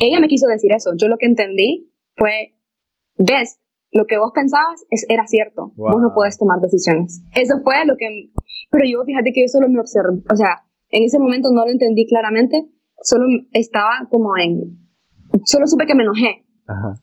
[0.00, 2.54] Ella me quiso decir eso, yo lo que entendí fue,
[3.18, 3.60] ves,
[3.90, 7.22] lo que vos pensabas es, era cierto, vos no puedes tomar decisiones.
[7.34, 8.30] Eso fue lo que,
[8.70, 11.70] pero yo fíjate que yo solo me observé, o sea, en ese momento no lo
[11.70, 12.68] entendí claramente,
[13.02, 14.78] solo estaba como en,
[15.44, 16.44] solo supe que me enojé.
[16.66, 17.00] Ajá.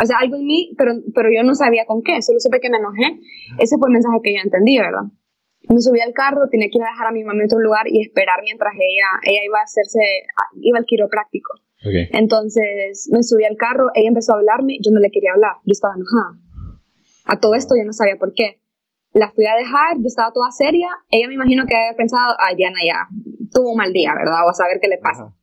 [0.00, 2.70] O sea, algo en mí, pero, pero yo no sabía con qué, solo supe que
[2.70, 3.20] me enojé.
[3.58, 5.06] Ese fue el mensaje que yo entendí, ¿verdad?
[5.68, 7.86] Me subí al carro, tenía que ir a dejar a mi mamá en otro lugar
[7.86, 10.00] y esperar mientras ella, ella iba a hacerse,
[10.60, 11.54] iba al quiropráctico.
[12.12, 15.72] Entonces me subí al carro, ella empezó a hablarme, yo no le quería hablar, yo
[15.72, 16.38] estaba enojada.
[17.24, 18.60] A todo esto yo no sabía por qué.
[19.12, 22.56] La fui a dejar, yo estaba toda seria, ella me imagino que había pensado, ay
[22.56, 23.08] Diana ya,
[23.52, 24.46] tuvo un mal día, ¿verdad?
[24.46, 25.34] O a saber qué le pasa.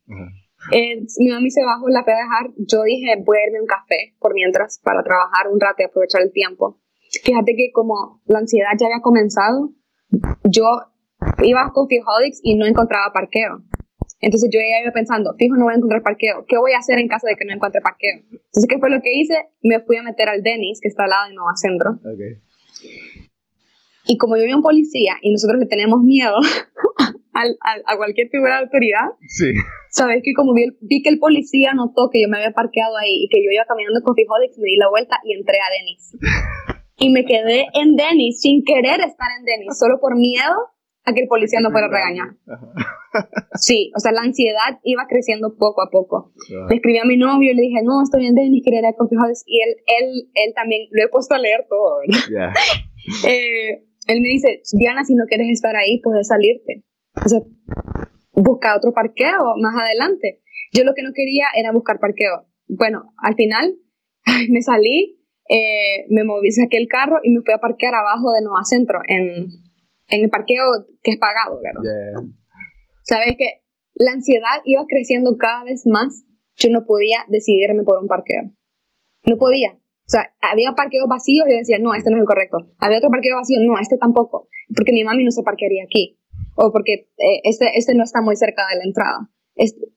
[0.72, 2.50] Eh, mi mami se bajó, la fue a dejar.
[2.58, 6.22] Yo dije, voy a irme un café por mientras para trabajar un rato y aprovechar
[6.22, 6.80] el tiempo.
[7.22, 9.72] Fíjate que como la ansiedad ya había comenzado,
[10.44, 10.64] yo
[11.42, 13.62] iba a Coffee Holics y no encontraba parqueo.
[14.20, 16.44] Entonces yo ya iba pensando, fijo, no voy a encontrar parqueo.
[16.46, 18.20] ¿Qué voy a hacer en caso de que no encuentre parqueo?
[18.30, 19.34] Entonces, ¿qué fue lo que hice?
[19.62, 21.98] Me fui a meter al Dennis, que está al lado de Nueva Centro.
[24.06, 26.36] Y como yo vi a un policía y nosotros le tenemos miedo
[27.32, 29.52] a cualquier figura de autoridad, sí.
[29.90, 33.24] sabes que como vi, vi, que el policía notó que yo me había parqueado ahí
[33.24, 36.16] y que yo iba caminando con Fijodix, me di la vuelta y entré a Denis.
[37.02, 40.54] Y me quedé en Denis sin querer estar en Denis, solo por miedo
[41.04, 42.28] a que el policía no fuera a regañar.
[43.54, 46.32] Sí, o sea, la ansiedad iba creciendo poco a poco.
[46.68, 48.92] Le escribí a mi novio y le dije, no, estoy en Denis, quería ir a
[48.92, 52.52] Coffee Y él, él, él también, lo he puesto a leer todo, ¿verdad?
[53.26, 56.84] eh, él me dice, Diana, si no quieres estar ahí, puedes salirte.
[57.24, 57.40] O sea,
[58.32, 60.42] busca otro parqueo más adelante.
[60.72, 62.46] Yo lo que no quería era buscar parqueo.
[62.68, 63.76] Bueno, al final
[64.50, 68.42] me salí, eh, me moví, saqué el carro y me fui a parquear abajo de
[68.42, 69.48] Nueva Centro, en,
[70.10, 70.64] en el parqueo
[71.02, 72.24] que es pagado, ¿verdad?
[73.02, 73.62] Sabes que
[73.94, 76.24] la ansiedad iba creciendo cada vez más.
[76.56, 78.50] Yo no podía decidirme por un parqueo.
[79.24, 79.72] No podía.
[79.72, 82.58] O sea, había parqueos vacíos y yo decía, no, este no es el correcto.
[82.78, 84.48] Había otro parqueo vacío, no, este tampoco.
[84.74, 86.18] Porque mi mami no se parquearía aquí.
[86.56, 89.30] O porque eh, este, este no está muy cerca de la entrada.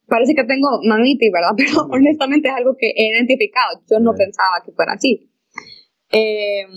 [0.07, 1.53] parece que tengo mamiti, ¿verdad?
[1.57, 3.81] Pero honestamente es algo que he identificado.
[3.89, 5.29] Yo no pensaba que fuera así.
[6.11, 6.67] Eh,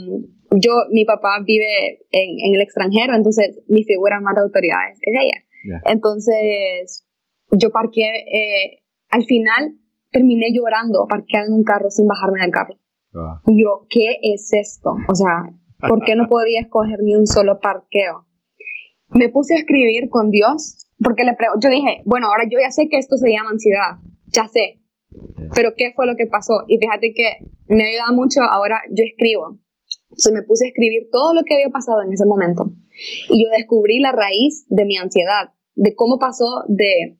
[0.61, 5.15] yo, mi papá vive en, en, el extranjero, entonces mi figura más de autoridades es
[5.15, 5.43] ella.
[5.85, 7.07] Entonces,
[7.51, 9.77] yo parqué, eh, al final
[10.11, 12.77] terminé llorando, parqueando en un carro sin bajarme del carro.
[13.15, 13.41] Ah.
[13.47, 14.95] Y yo, ¿qué es esto?
[15.09, 15.51] O sea,
[15.89, 18.27] ¿por qué no podía escoger ni un solo parqueo?
[19.09, 22.89] Me puse a escribir con Dios, porque le yo dije, bueno, ahora yo ya sé
[22.89, 24.81] que esto se llama ansiedad, ya sé,
[25.55, 26.65] pero ¿qué fue lo que pasó?
[26.67, 29.59] Y fíjate que me ha ayudado mucho, ahora yo escribo.
[30.17, 32.73] Entonces me puse a escribir todo lo que había pasado en ese momento.
[33.29, 37.19] Y yo descubrí la raíz de mi ansiedad, de cómo pasó de,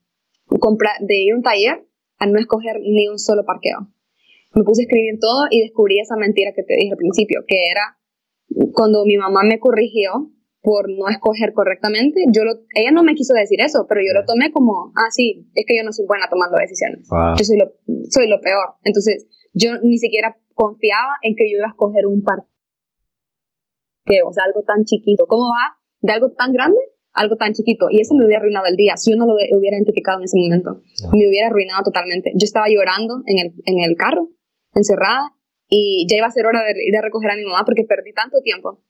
[0.59, 1.87] comprar, de ir a un taller
[2.17, 3.87] a no escoger ni un solo parqueo
[4.57, 7.69] me puse a escribir todo y descubrí esa mentira que te dije al principio, que
[7.69, 7.97] era
[8.73, 10.31] cuando mi mamá me corrigió
[10.61, 14.25] por no escoger correctamente, yo lo, ella no me quiso decir eso, pero yo lo
[14.25, 17.07] tomé como, ah, sí, es que yo no soy buena tomando decisiones.
[17.37, 17.71] Yo soy lo,
[18.09, 18.75] soy lo peor.
[18.83, 22.21] Entonces, yo ni siquiera confiaba en que yo iba a escoger un
[24.07, 25.25] par o sea, algo tan chiquito.
[25.27, 26.79] ¿Cómo va de algo tan grande
[27.13, 27.87] algo tan chiquito?
[27.89, 28.95] Y eso me hubiera arruinado el día.
[28.95, 30.81] Si yo no lo hubiera identificado en ese momento,
[31.13, 32.31] me hubiera arruinado totalmente.
[32.35, 34.29] Yo estaba llorando en el, en el carro
[34.73, 35.33] encerrada
[35.69, 38.13] y ya iba a ser hora de ir a recoger a mi mamá porque perdí
[38.13, 38.83] tanto tiempo.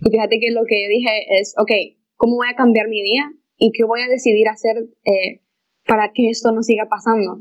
[0.00, 1.70] Y fíjate que lo que yo dije es, ok,
[2.16, 3.30] ¿cómo voy a cambiar mi día?
[3.56, 5.42] ¿Y qué voy a decidir hacer eh,
[5.86, 7.40] para que esto no siga pasando?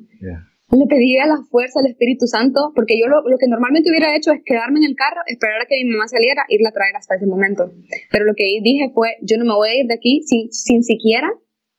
[0.72, 4.16] Le pedí a la fuerza al Espíritu Santo, porque yo lo, lo, que normalmente hubiera
[4.16, 6.96] hecho es quedarme en el carro, esperar a que mi mamá saliera, irla a traer
[6.96, 7.72] hasta ese momento.
[8.10, 10.84] Pero lo que dije fue, yo no me voy a ir de aquí sin, sin
[10.84, 11.30] siquiera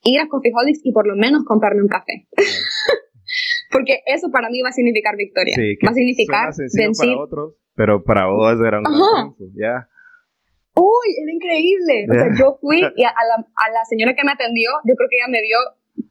[0.05, 2.29] ir a Coffee Holics y por lo menos comprarme un café.
[3.71, 5.57] Porque eso para mí va a significar victoria.
[5.57, 9.89] va a significar para otros, pero para vos era un triunfo, ya.
[10.75, 12.07] Uy, era increíble.
[12.11, 15.09] O sea, yo fui y a, la, a la señora que me atendió, yo creo
[15.09, 15.57] que ella me vio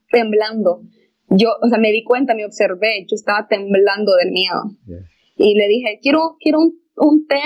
[0.09, 0.81] temblando.
[1.31, 4.61] Yo, o sea, me di cuenta, me observé, yo estaba temblando del miedo.
[5.35, 7.41] Y le dije, quiero, quiero un, un té,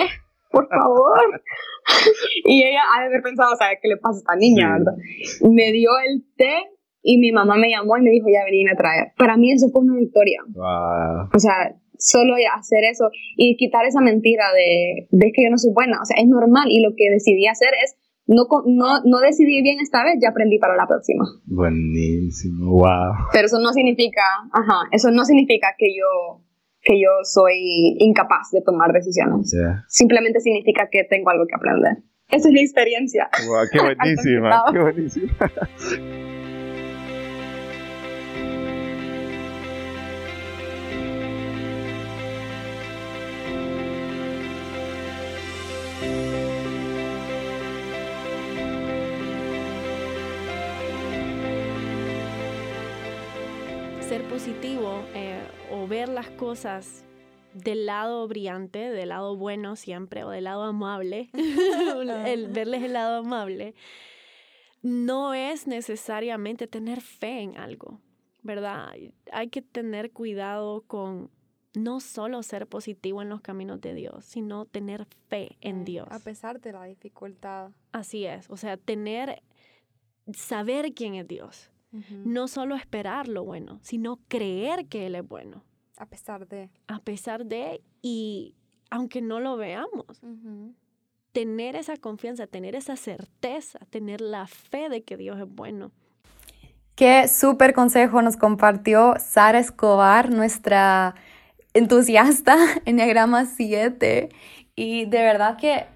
[0.51, 1.41] por favor.
[2.45, 4.93] y ella ha de haber pensado, ¿sabes qué le pasa a esta niña, verdad?
[5.41, 6.53] Me dio el té
[7.01, 9.13] y mi mamá me llamó y me dijo, ya vení a traer.
[9.17, 10.41] Para mí eso fue una victoria.
[11.33, 15.71] O sea, solo hacer eso y quitar esa mentira de, de que yo no soy
[15.73, 16.01] buena.
[16.01, 17.95] O sea, es normal y lo que decidí hacer es,
[18.27, 21.25] no, no, no decidí bien esta vez, ya aprendí para la próxima.
[21.45, 23.13] Buenísimo, wow.
[23.31, 26.41] Pero eso no significa, ajá, eso no significa que yo
[26.85, 29.51] que yo soy incapaz de tomar decisiones.
[29.87, 32.03] Simplemente significa que tengo algo que aprender.
[32.29, 33.27] Esa es mi experiencia.
[33.47, 35.33] Wow, qué buenísima, qué buenísima.
[55.85, 57.05] eh, ver las cosas
[57.53, 61.29] del lado brillante, del lado bueno siempre, o del lado amable,
[62.25, 63.75] el verles el lado amable,
[64.81, 68.01] no es necesariamente tener fe en algo,
[68.43, 68.89] ¿verdad?
[69.31, 71.31] Hay que tener cuidado con
[71.73, 76.07] no solo ser positivo en los caminos de Dios, sino tener fe en Dios.
[76.11, 77.71] A pesar de la dificultad.
[77.91, 79.41] Así es, o sea, tener,
[80.33, 81.71] saber quién es Dios
[82.23, 85.63] no solo esperar lo bueno, sino creer que Él es bueno.
[85.97, 86.69] A pesar de.
[86.87, 88.55] A pesar de, y
[88.89, 90.05] aunque no lo veamos,
[91.31, 95.91] tener esa confianza, tener esa certeza, tener la fe de que Dios es bueno.
[96.95, 101.15] Qué súper consejo nos compartió Sara Escobar, nuestra
[101.73, 104.29] entusiasta en Diagrama 7.
[104.77, 105.87] Y de verdad que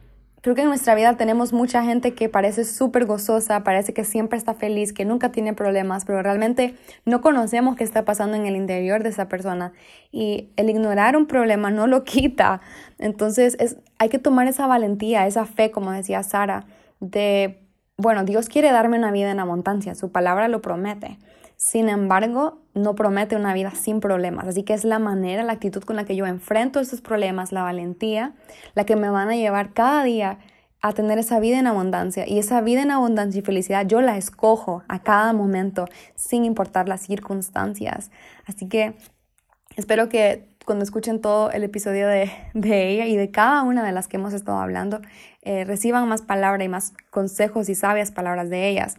[0.41, 4.37] Creo que en nuestra vida tenemos mucha gente que parece súper gozosa, parece que siempre
[4.37, 6.75] está feliz, que nunca tiene problemas, pero realmente
[7.05, 9.73] no conocemos qué está pasando en el interior de esa persona.
[10.11, 12.61] Y el ignorar un problema no lo quita.
[12.99, 16.65] Entonces es, hay que tomar esa valentía, esa fe, como decía Sara,
[17.01, 17.61] de,
[17.97, 21.19] bueno, Dios quiere darme una vida en abundancia, su palabra lo promete.
[21.57, 24.47] Sin embargo, no promete una vida sin problemas.
[24.47, 27.63] Así que es la manera, la actitud con la que yo enfrento esos problemas, la
[27.63, 28.33] valentía,
[28.75, 30.39] la que me van a llevar cada día
[30.81, 32.27] a tener esa vida en abundancia.
[32.27, 36.87] Y esa vida en abundancia y felicidad yo la escojo a cada momento sin importar
[36.87, 38.11] las circunstancias.
[38.45, 38.95] Así que
[39.75, 44.07] espero que cuando escuchen todo el episodio de, ella y de cada una de las
[44.07, 45.01] que hemos estado hablando,
[45.41, 48.97] eh, reciban más palabra y más consejos y sabias palabras de ellas.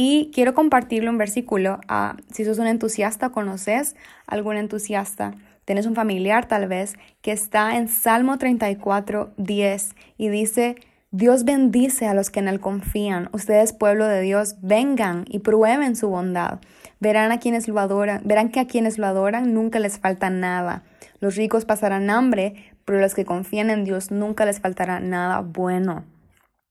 [0.00, 1.80] Y quiero compartirle un versículo.
[1.88, 3.96] a si sos un entusiasta, conoces
[4.28, 5.34] algún entusiasta,
[5.64, 10.76] tienes un familiar tal vez, que está en Salmo 34, 10 y dice,
[11.10, 13.28] Dios bendice a los que en Él confían.
[13.32, 16.60] Ustedes, pueblo de Dios, vengan y prueben su bondad.
[17.00, 20.84] Verán a quienes lo adoran, verán que a quienes lo adoran nunca les falta nada.
[21.18, 26.04] Los ricos pasarán hambre, pero los que confían en Dios nunca les faltará nada bueno.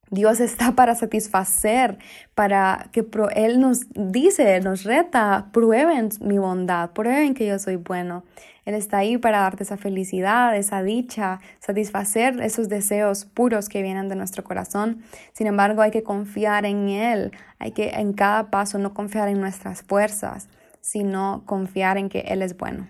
[0.10, 1.97] Dios está para satisfacer,
[2.36, 3.05] para que
[3.36, 8.24] Él nos dice, nos reta, prueben mi bondad, prueben que yo soy bueno.
[8.66, 14.10] Él está ahí para darte esa felicidad, esa dicha, satisfacer esos deseos puros que vienen
[14.10, 15.03] de nuestro corazón.
[15.32, 19.39] Sin embargo, hay que confiar en Él, hay que en cada paso no confiar en
[19.39, 20.49] nuestras fuerzas,
[20.82, 22.89] sino confiar en que Él es bueno.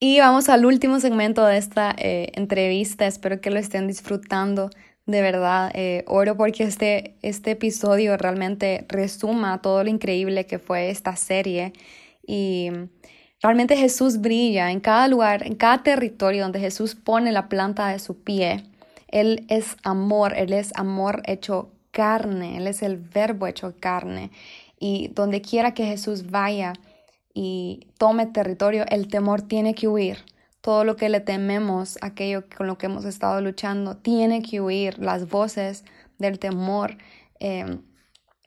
[0.00, 3.06] Y vamos al último segmento de esta eh, entrevista.
[3.06, 4.70] Espero que lo estén disfrutando.
[5.08, 10.90] De verdad, eh, oro porque este, este episodio realmente resuma todo lo increíble que fue
[10.90, 11.72] esta serie.
[12.26, 12.68] Y
[13.40, 18.00] realmente Jesús brilla en cada lugar, en cada territorio donde Jesús pone la planta de
[18.00, 18.66] su pie.
[19.06, 24.30] Él es amor, Él es amor hecho carne, Él es el verbo hecho carne.
[24.78, 26.74] Y donde quiera que Jesús vaya,
[27.32, 30.18] y tome territorio, el temor tiene que huir.
[30.68, 34.98] Todo lo que le tememos, aquello con lo que hemos estado luchando, tiene que huir.
[34.98, 35.82] Las voces
[36.18, 36.98] del temor
[37.40, 37.80] em,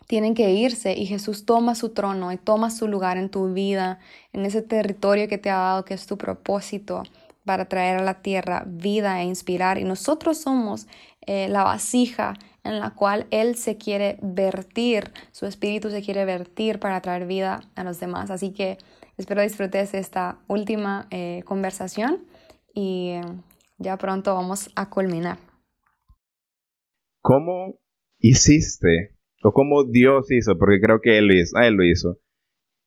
[0.06, 3.98] tienen que irse y Jesús toma su trono y toma su lugar en tu vida,
[4.34, 7.02] en ese territorio que te ha dado, que es tu propósito
[7.44, 9.80] para traer a la tierra vida e inspirar.
[9.80, 10.86] Y nosotros somos
[11.26, 16.78] eh, la vasija en la cual Él se quiere vertir, su espíritu se quiere vertir
[16.78, 18.30] para traer vida a los demás.
[18.30, 18.78] Así que
[19.18, 22.20] espero disfrutes esta última eh, conversación
[22.74, 23.22] y eh,
[23.78, 25.38] ya pronto vamos a culminar.
[27.22, 27.80] ¿Cómo
[28.20, 30.58] hiciste o cómo Dios hizo?
[30.58, 31.60] Porque creo que Él lo hizo.
[31.60, 32.18] él lo hizo.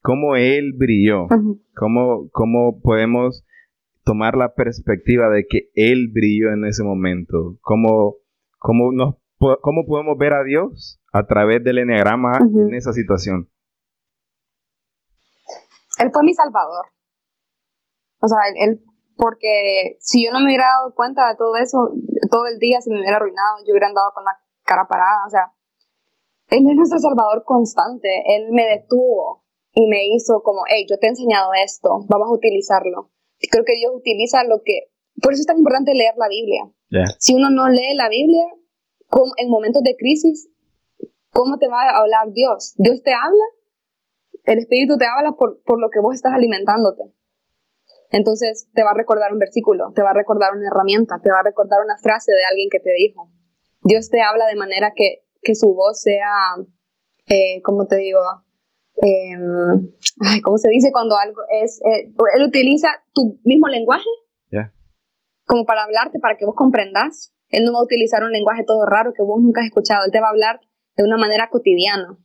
[0.03, 1.29] ¿Cómo Él brilló?
[1.75, 3.45] ¿Cómo, ¿Cómo podemos
[4.05, 7.59] tomar la perspectiva de que Él brilló en ese momento?
[7.63, 8.17] ¿Cómo,
[8.59, 9.15] cómo nos
[9.61, 13.49] ¿Cómo podemos ver a Dios a través del enneagrama en esa situación?
[15.99, 16.87] Él fue mi salvador.
[18.21, 18.83] O sea, él,
[19.17, 21.91] porque si yo no me hubiera dado cuenta de todo eso,
[22.31, 25.27] todo el día se me hubiera arruinado, yo hubiera andado con la cara parada.
[25.27, 25.53] O sea,
[26.51, 28.09] él es nuestro salvador constante.
[28.27, 32.35] Él me detuvo y me hizo como, hey, yo te he enseñado esto, vamos a
[32.35, 33.11] utilizarlo.
[33.39, 34.93] Y creo que Dios utiliza lo que...
[35.21, 36.71] Por eso es tan importante leer la Biblia.
[37.19, 38.47] Si uno no lee la Biblia,
[39.37, 40.49] en momentos de crisis,
[41.31, 42.75] ¿cómo te va a hablar Dios?
[42.79, 43.45] Dios te habla,
[44.45, 47.03] el Espíritu te habla por, por lo que vos estás alimentándote.
[48.11, 51.41] Entonces te va a recordar un versículo, te va a recordar una herramienta, te va
[51.41, 53.31] a recordar una frase de alguien que te dijo.
[53.83, 56.31] Dios te habla de manera que, que su voz sea,
[57.27, 58.21] eh, ¿cómo te digo?
[58.97, 59.91] Em,
[60.45, 61.81] ¿Cómo se dice cuando algo es...
[61.83, 64.09] Eh, él utiliza tu mismo lenguaje
[65.47, 67.33] como para hablarte, para que vos comprendas.
[67.49, 70.05] Él no va a utilizar un lenguaje todo raro que vos nunca has escuchado.
[70.07, 70.61] Él te va a hablar
[70.97, 72.19] de una manera cotidiana.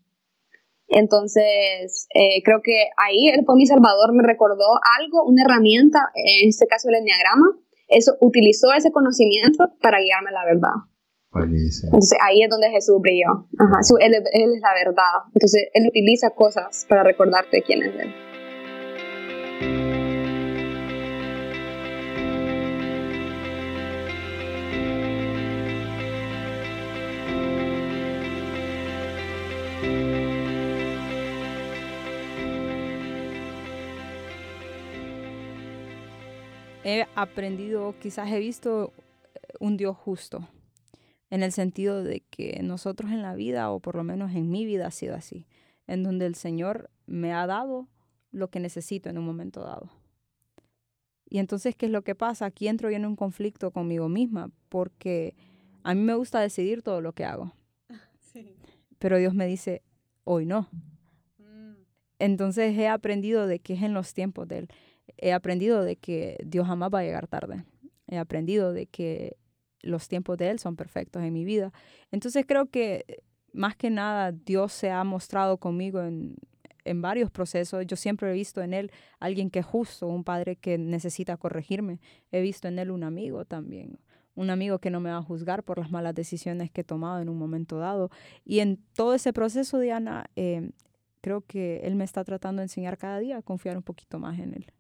[0.90, 4.66] Entonces, eh, creo que ahí fue mi salvador, me recordó
[5.00, 7.48] algo, una herramienta, en este caso el enneagrama.
[7.88, 10.74] Eso utilizó ese conocimiento para guiarme a la verdad.
[11.32, 13.48] Entonces ahí es donde Jesús brilló.
[14.00, 15.30] él, él, es la verdad.
[15.34, 18.12] Entonces él utiliza cosas para recordarte quién es él.
[36.84, 38.94] He aprendido, quizás he visto
[39.34, 40.48] eh, un Dios justo,
[41.30, 44.66] en el sentido de que nosotros en la vida, o por lo menos en mi
[44.66, 45.46] vida ha sido así,
[45.88, 47.88] en donde el Señor me ha dado
[48.32, 49.90] lo que necesito en un momento dado.
[51.30, 52.46] Y entonces, ¿qué es lo que pasa?
[52.46, 55.36] Aquí entro yo en un conflicto conmigo misma, porque
[55.84, 57.54] a mí me gusta decidir todo lo que hago.
[59.00, 59.84] Pero Dios me dice,
[60.24, 60.68] hoy no.
[61.38, 61.74] Mm.
[62.18, 64.70] Entonces he aprendido de que es en los tiempos de Él
[65.18, 67.64] he aprendido de que Dios jamás va a llegar tarde.
[68.07, 69.38] He aprendido de que
[69.82, 71.72] los tiempos de Él son perfectos en mi vida.
[72.12, 76.36] Entonces creo que más que nada Dios se ha mostrado conmigo en,
[76.89, 77.86] en varios procesos.
[77.86, 81.99] Yo siempre he visto en Él alguien que es justo, un padre que necesita corregirme.
[82.32, 83.99] He visto en Él un amigo también,
[84.36, 87.22] un amigo que no me va a juzgar por las malas decisiones que he tomado
[87.22, 88.10] en un momento dado.
[88.43, 90.72] Y en todo ese proceso, Diana, eh,
[91.22, 94.39] creo que Él me está tratando de enseñar cada día a confiar un poquito más
[94.39, 94.72] en Él.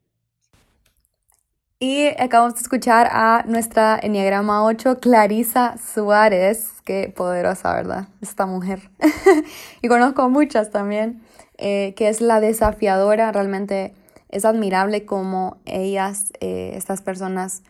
[1.81, 6.73] Y acabamos de escuchar a nuestra Enneagrama 8, Clarisa Suárez.
[6.83, 8.09] Qué poderosa, ¿verdad?
[8.19, 8.91] Esta mujer.
[9.81, 11.23] y conozco muchas también,
[11.57, 13.31] eh, que es la desafiadora.
[13.31, 13.93] Realmente
[14.27, 17.63] es admirable cómo ellas, eh, estas personas,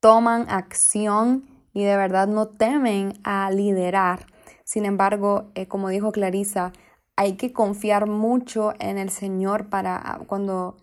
[0.00, 4.26] toman acción y de verdad no temen a liderar.
[4.64, 6.74] Sin embargo, eh, como dijo Clarisa,
[7.16, 10.76] hay que confiar mucho en el Señor para ah, cuando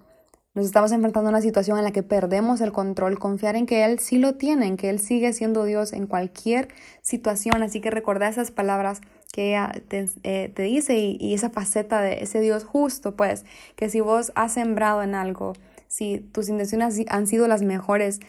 [0.54, 3.86] nos estamos enfrentando a una situación en la que perdemos el control, confiar en que
[3.86, 6.68] Él sí lo tiene, en que Él sigue siendo Dios en cualquier
[7.01, 7.64] situación.
[7.64, 9.01] Así que recordar esas palabras
[9.32, 13.45] que ella te, eh, dice y, y, esa faceta de ese Dios justo, pues,
[13.76, 15.54] que si vos has sembrado en algo,
[15.88, 18.20] si tus intenciones han sido las mejores,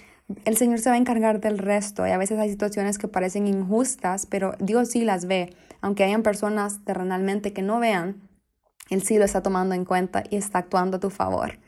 [0.47, 3.47] el Señor se va a encargar del resto y a veces hay situaciones que parecen
[3.47, 5.55] injustas, pero Dios sí las ve.
[5.83, 8.22] Aunque hayan personas terrenalmente que no vean,
[8.89, 11.59] Él sí lo está tomando en cuenta y está actuando a tu favor.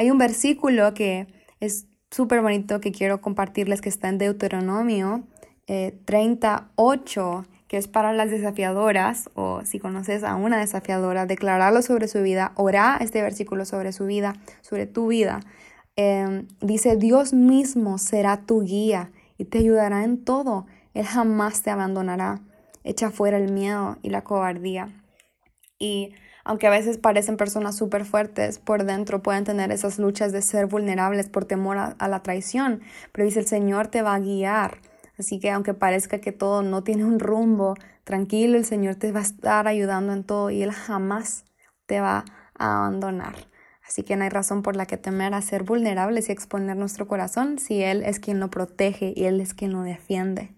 [0.00, 1.26] Hay un versículo que
[1.60, 5.26] es súper bonito que quiero compartirles que está en Deuteronomio
[5.66, 12.08] 38, eh, que es para las desafiadoras, o si conoces a una desafiadora, declararlo sobre
[12.08, 15.40] su vida, orá este versículo sobre su vida, sobre tu vida.
[15.96, 20.64] Em, dice, Dios mismo será tu guía y te ayudará en todo.
[20.94, 22.40] Él jamás te abandonará.
[22.84, 24.88] Echa fuera el miedo y la cobardía.
[25.78, 30.42] Y aunque a veces parecen personas súper fuertes, por dentro pueden tener esas luchas de
[30.42, 32.80] ser vulnerables por temor a, la traición.
[33.12, 34.78] Pero dice, el Señor te va a guiar.
[35.18, 37.74] Así que aunque parezca que todo no tiene un rumbo,
[38.04, 41.44] tranquilo, el Señor te va a estar ayudando en todo y Él jamás
[41.86, 42.24] te va
[42.58, 43.34] a abandonar.
[43.86, 47.08] Así que no hay razón por la que temer a ser vulnerables y exponer nuestro
[47.08, 50.54] corazón si Él es quien lo protege y Él es quien lo defiende.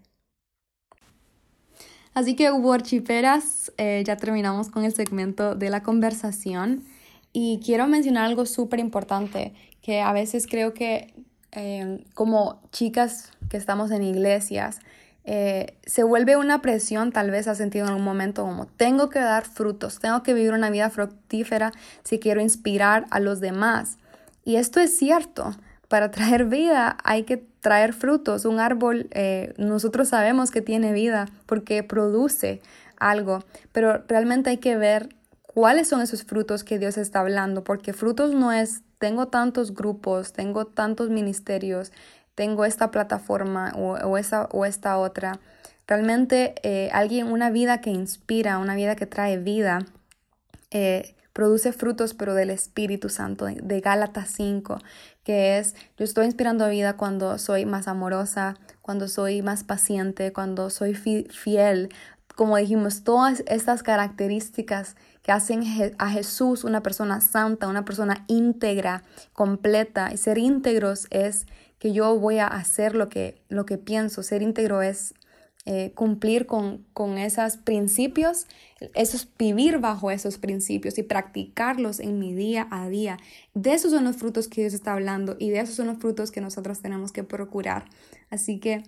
[2.15, 6.85] Así que hubo eh, ya terminamos con el segmento de la conversación
[7.33, 11.15] y quiero mencionar algo súper importante que a veces creo que
[11.53, 14.81] eh, como chicas que estamos en iglesias,
[15.25, 19.21] eh, se vuelve una presión, tal vez has sentido en algún momento como tengo que
[19.21, 23.99] dar frutos, tengo que vivir una vida fructífera si quiero inspirar a los demás.
[24.45, 25.55] Y esto es cierto,
[25.89, 28.45] para traer vida hay que traer frutos.
[28.45, 32.61] Un árbol, eh, nosotros sabemos que tiene vida porque produce
[32.99, 33.39] algo,
[33.73, 35.09] pero realmente hay que ver
[35.43, 40.33] cuáles son esos frutos que Dios está hablando, porque frutos no es, tengo tantos grupos,
[40.33, 41.93] tengo tantos ministerios,
[42.35, 45.39] tengo esta plataforma o, esa, o esta otra.
[45.87, 49.81] Realmente eh, alguien, una vida que inspira, una vida que trae vida,
[50.71, 54.79] eh, produce frutos, pero del Espíritu Santo, de Gálatas 5,
[55.25, 60.71] que es, yo estoy inspirando vida cuando soy más amorosa, cuando soy más paciente, cuando
[60.71, 61.91] soy fiel.
[62.35, 65.63] Como dijimos, todas estas características que hacen
[65.99, 70.13] a Jesús una persona santa, una persona íntegra, completa.
[70.13, 71.47] Y ser íntegros es
[71.79, 74.23] que yo voy a hacer lo que, lo que pienso.
[74.23, 75.15] Ser íntegro es
[75.65, 78.47] eh, cumplir con, con esos principios,
[78.95, 83.17] esos, vivir bajo esos principios y practicarlos en mi día a día.
[83.55, 86.33] De esos son los frutos que Dios está hablando y de esos son los frutos
[86.33, 87.85] que nosotros tenemos que procurar.
[88.29, 88.83] Así que,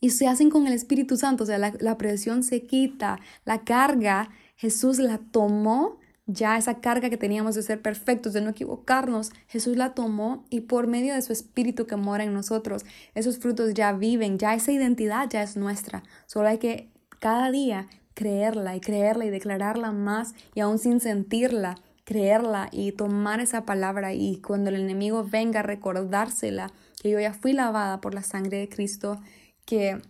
[0.00, 3.64] y se hacen con el Espíritu Santo, o sea, la, la presión se quita, la
[3.64, 9.30] carga, Jesús la tomó ya esa carga que teníamos de ser perfectos, de no equivocarnos,
[9.46, 12.84] Jesús la tomó y por medio de su Espíritu que mora en nosotros,
[13.14, 16.02] esos frutos ya viven, ya esa identidad ya es nuestra.
[16.26, 16.90] Solo hay que
[17.20, 23.40] cada día creerla y creerla y declararla más y aún sin sentirla, creerla y tomar
[23.40, 28.14] esa palabra y cuando el enemigo venga a recordársela, que yo ya fui lavada por
[28.14, 29.20] la sangre de Cristo,
[29.64, 30.00] que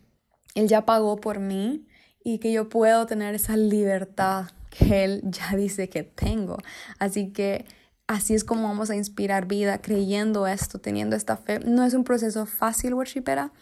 [0.55, 1.86] Él ya pagó por mí
[2.24, 6.59] y que yo puedo tener esa libertad que Él ya dice que tengo.
[6.98, 7.64] Así que
[8.06, 11.60] así es como vamos a inspirar vida, creyendo esto, teniendo esta fe.
[11.60, 13.52] No es un proceso fácil, worshipera,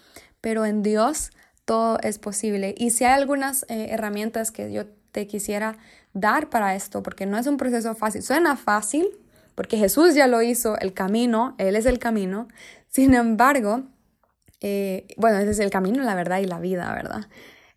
[0.40, 1.30] pero en Dios
[1.64, 2.74] todo es posible.
[2.76, 5.78] Y si hay algunas eh, herramientas que yo te quisiera
[6.12, 9.08] dar para esto, porque no es un proceso fácil, suena fácil,
[9.54, 12.48] porque Jesús ya lo hizo, el camino, Él es el camino.
[12.88, 13.84] Sin embargo,
[14.60, 17.28] eh, bueno, ese es el camino, la verdad y la vida, ¿verdad?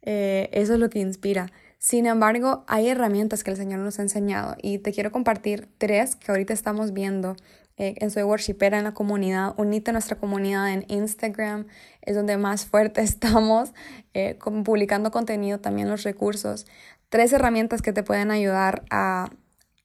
[0.01, 1.51] Eh, eso es lo que inspira.
[1.79, 6.15] Sin embargo, hay herramientas que el Señor nos ha enseñado y te quiero compartir tres
[6.15, 7.35] que ahorita estamos viendo
[7.77, 9.53] eh, en Soy Worshipera en la comunidad.
[9.57, 11.67] Unite a nuestra comunidad en Instagram,
[12.01, 13.73] es donde más fuerte estamos,
[14.13, 16.65] eh, publicando contenido, también los recursos.
[17.09, 19.29] Tres herramientas que te pueden ayudar a,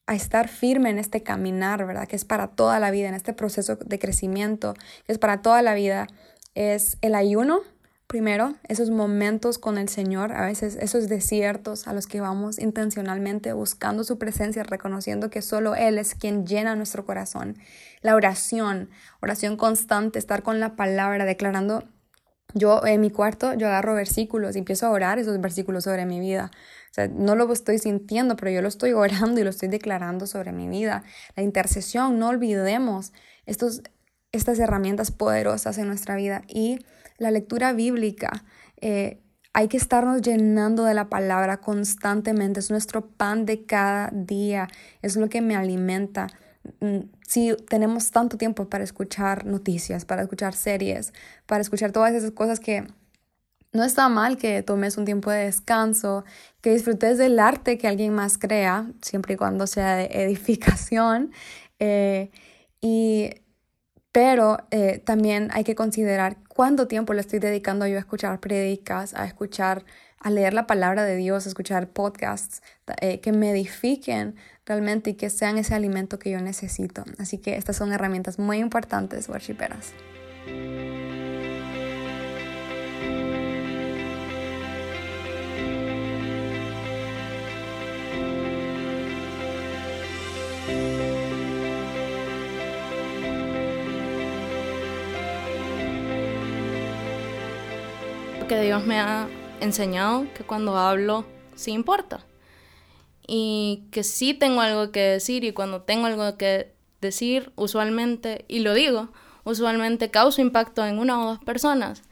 [0.06, 2.08] a estar firme en este caminar, ¿verdad?
[2.08, 4.74] Que es para toda la vida, en este proceso de crecimiento,
[5.06, 6.06] que es para toda la vida.
[6.54, 7.60] Es el ayuno,
[8.12, 13.54] primero, esos momentos con el Señor, a veces esos desiertos a los que vamos intencionalmente
[13.54, 17.56] buscando su presencia, reconociendo que solo Él es quien llena nuestro corazón.
[18.02, 18.90] La oración,
[19.22, 21.84] oración constante, estar con la palabra, declarando
[22.52, 26.20] yo en mi cuarto, yo agarro versículos y empiezo a orar esos versículos sobre mi
[26.20, 26.50] vida.
[26.90, 30.26] O sea, no lo estoy sintiendo, pero yo lo estoy orando y lo estoy declarando
[30.26, 31.02] sobre mi vida.
[31.34, 33.14] La intercesión, no olvidemos
[33.46, 33.80] estos,
[34.32, 36.42] estas herramientas poderosas en nuestra vida.
[36.46, 36.80] Y
[37.22, 38.44] la lectura bíblica,
[38.80, 39.20] eh,
[39.54, 42.60] hay que estarnos llenando de la palabra constantemente.
[42.60, 44.68] Es nuestro pan de cada día,
[45.02, 46.26] es lo que me alimenta.
[46.80, 51.12] Mm, si tenemos tanto tiempo para escuchar noticias, para escuchar series,
[51.46, 52.86] para escuchar todas esas cosas que
[53.72, 56.24] no está mal que tomes un tiempo de descanso,
[56.60, 61.30] que disfrutes del arte que alguien más crea, siempre y cuando sea de edificación.
[61.78, 62.30] Eh,
[62.80, 63.30] y,
[64.12, 69.14] pero eh, también hay que considerar cuánto tiempo le estoy dedicando yo a escuchar prédicas,
[69.14, 69.84] a escuchar,
[70.20, 72.62] a leer la palabra de Dios, a escuchar podcasts
[73.00, 74.36] eh, que me edifiquen
[74.66, 77.04] realmente y que sean ese alimento que yo necesito.
[77.18, 79.92] Así que estas son herramientas muy importantes, worshiperas.
[98.52, 99.30] Que Dios me ha
[99.60, 101.24] enseñado que cuando hablo
[101.54, 102.20] sí importa
[103.26, 108.58] y que sí tengo algo que decir y cuando tengo algo que decir, usualmente, y
[108.58, 109.08] lo digo,
[109.44, 112.02] usualmente causo impacto en una o dos personas.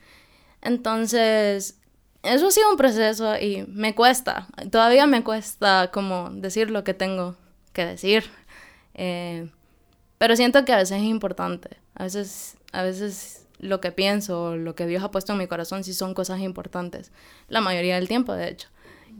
[0.63, 1.77] Entonces,
[2.23, 6.95] eso ha sido un proceso y me cuesta, todavía me cuesta como decir lo que
[6.95, 7.35] tengo
[7.71, 8.23] que decir,
[8.95, 9.47] eh,
[10.17, 14.75] pero siento que a veces es importante, a veces, a veces lo que pienso, lo
[14.75, 17.11] que Dios ha puesto en mi corazón sí son cosas importantes,
[17.47, 18.67] la mayoría del tiempo de hecho.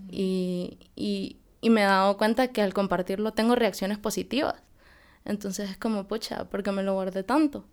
[0.09, 1.38] Y, y,
[1.69, 4.55] me he dado cuenta que al compartirlo tengo reacciones positivas.
[5.26, 7.65] Entonces es como, pucha, ¿por qué me lo guardé tanto?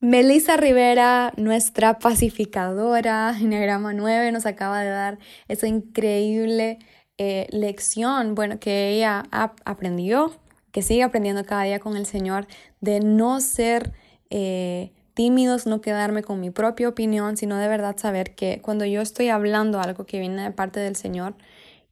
[0.00, 6.78] Melissa Rivera, nuestra pacificadora, Enneagrama 9, nos acaba de dar esa increíble
[7.18, 10.32] eh, lección, bueno, que ella aprendió,
[10.72, 12.46] que sigue aprendiendo cada día con el Señor,
[12.80, 13.92] de no ser
[14.30, 19.00] eh, tímidos, no quedarme con mi propia opinión, sino de verdad saber que cuando yo
[19.00, 21.34] estoy hablando algo que viene de parte del Señor,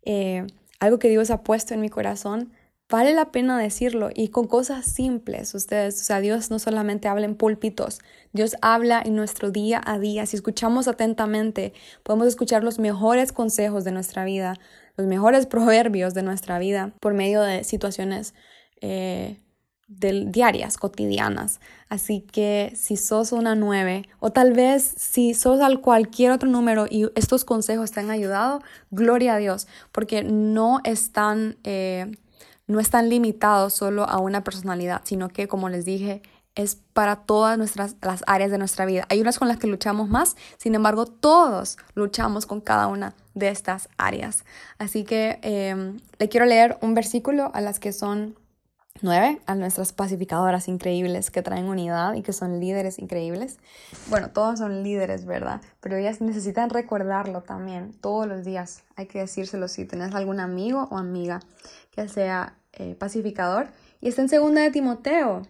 [0.02, 0.46] eh,
[0.78, 2.52] algo que Dios ha puesto en mi corazón,
[2.90, 5.55] vale la pena decirlo y con cosas simples.
[5.55, 8.01] Ustedes, o sea, Dios no solamente habla en púlpitos,
[8.34, 10.26] Dios habla en nuestro día a día.
[10.26, 11.72] Si escuchamos atentamente,
[12.02, 14.59] podemos escuchar los mejores consejos de nuestra vida,
[14.98, 18.34] los mejores proverbios de nuestra vida por medio de situaciones
[18.82, 19.40] eh,
[19.89, 21.61] diarias, cotidianas.
[21.89, 26.86] Así que si sos una 9 o tal vez si sos al cualquier otro número
[26.89, 32.16] y estos consejos te han ayudado, gloria a Dios, porque no están, eh,
[32.66, 36.23] no están limitados solo a una personalidad, sino que como les dije,
[36.55, 39.06] es para todas nuestras las áreas de nuestra vida.
[39.09, 43.48] Hay unas con las que luchamos más, sin embargo, todos luchamos con cada una de
[43.48, 44.44] estas áreas.
[44.78, 48.39] Así que eh, le quiero leer un versículo a las que son
[49.03, 53.59] Nueve, a nuestras pacificadoras increíbles que traen unidad y que son líderes increíbles.
[54.09, 55.61] Bueno, todos son líderes, ¿verdad?
[55.81, 58.85] Pero ellas necesitan recordarlo también todos los días.
[58.95, 61.41] Hay que decírselo si tenés algún amigo o amiga
[61.91, 63.66] que sea eh, pacificador.
[64.01, 65.43] Y está en segunda de Timoteo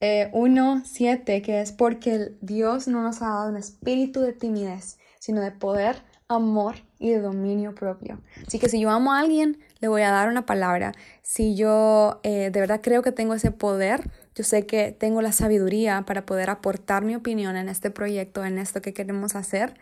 [0.00, 5.40] eh, 1.7, que es porque Dios no nos ha dado un espíritu de timidez, sino
[5.42, 8.20] de poder, amor y de dominio propio.
[8.46, 10.92] Así que si yo amo a alguien, le voy a dar una palabra.
[11.22, 15.32] Si yo eh, de verdad creo que tengo ese poder, yo sé que tengo la
[15.32, 19.74] sabiduría para poder aportar mi opinión en este proyecto, en esto que queremos hacer,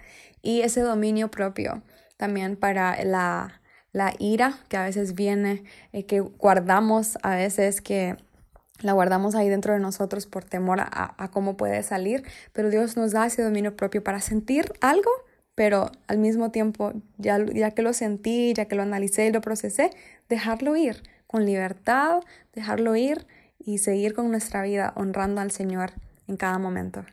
[0.43, 1.83] y ese dominio propio
[2.17, 3.61] también para la,
[3.93, 8.17] la ira que a veces viene, eh, que guardamos a veces, que
[8.81, 12.23] la guardamos ahí dentro de nosotros por temor a, a, cómo puede salir,
[12.53, 15.11] pero Dios nos da ese dominio propio para sentir algo
[15.59, 19.41] pero al mismo tiempo, ya, ya que lo sentí, ya que lo analicé y lo
[19.41, 19.91] procesé,
[20.29, 22.21] dejarlo ir con libertad,
[22.55, 23.27] dejarlo ir
[23.59, 25.91] y seguir con nuestra vida honrando al Señor
[26.29, 27.05] en cada momento.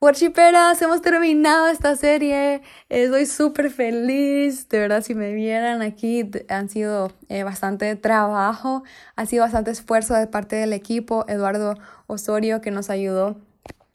[0.00, 2.62] Worshiperas, hemos terminado esta serie.
[2.88, 4.68] Estoy súper feliz.
[4.68, 8.84] De verdad, si me vieran aquí, han sido eh, bastante trabajo,
[9.16, 11.24] ha sido bastante esfuerzo de parte del equipo.
[11.26, 11.74] Eduardo
[12.06, 13.40] Osorio, que nos ayudó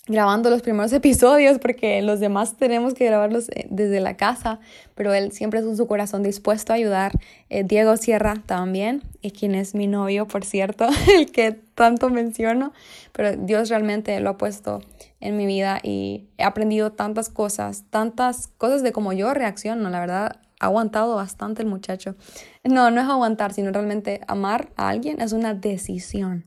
[0.08, 4.60] grabando los primeros episodios porque los demás tenemos que grabarlos eh, desde la casa,
[4.96, 7.12] pero él siempre es con su corazón dispuesto a ayudar.
[7.50, 12.74] Eh, Diego Sierra también, y quien es mi novio, por cierto, el que tanto menciono,
[13.12, 14.82] pero Dios realmente lo ha puesto
[15.20, 19.90] en mi vida y he aprendido tantas cosas, tantas cosas de cómo yo reacciono.
[19.90, 22.16] La verdad, ha aguantado bastante el muchacho.
[22.64, 26.46] No, no es aguantar, sino realmente amar a alguien es una decisión.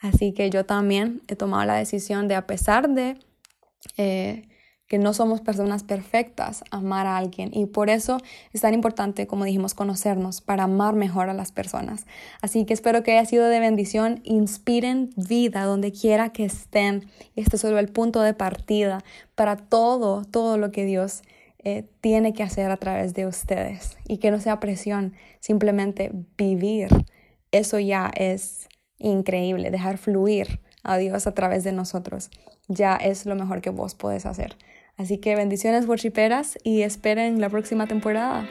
[0.00, 3.18] Así que yo también he tomado la decisión de, a pesar de
[3.96, 4.48] eh,
[4.90, 7.50] que no somos personas perfectas, amar a alguien.
[7.52, 8.18] Y por eso
[8.52, 12.06] es tan importante, como dijimos, conocernos para amar mejor a las personas.
[12.42, 14.20] Así que espero que haya sido de bendición.
[14.24, 17.08] Inspiren vida donde quiera que estén.
[17.36, 19.04] Este es solo el punto de partida
[19.36, 21.22] para todo, todo lo que Dios
[21.60, 23.96] eh, tiene que hacer a través de ustedes.
[24.08, 26.88] Y que no sea presión, simplemente vivir.
[27.52, 28.68] Eso ya es
[29.00, 32.30] increíble, dejar fluir a Dios a través de nosotros,
[32.68, 34.56] ya es lo mejor que vos podés hacer.
[34.96, 38.46] Así que bendiciones, worshiperas, y esperen la próxima temporada.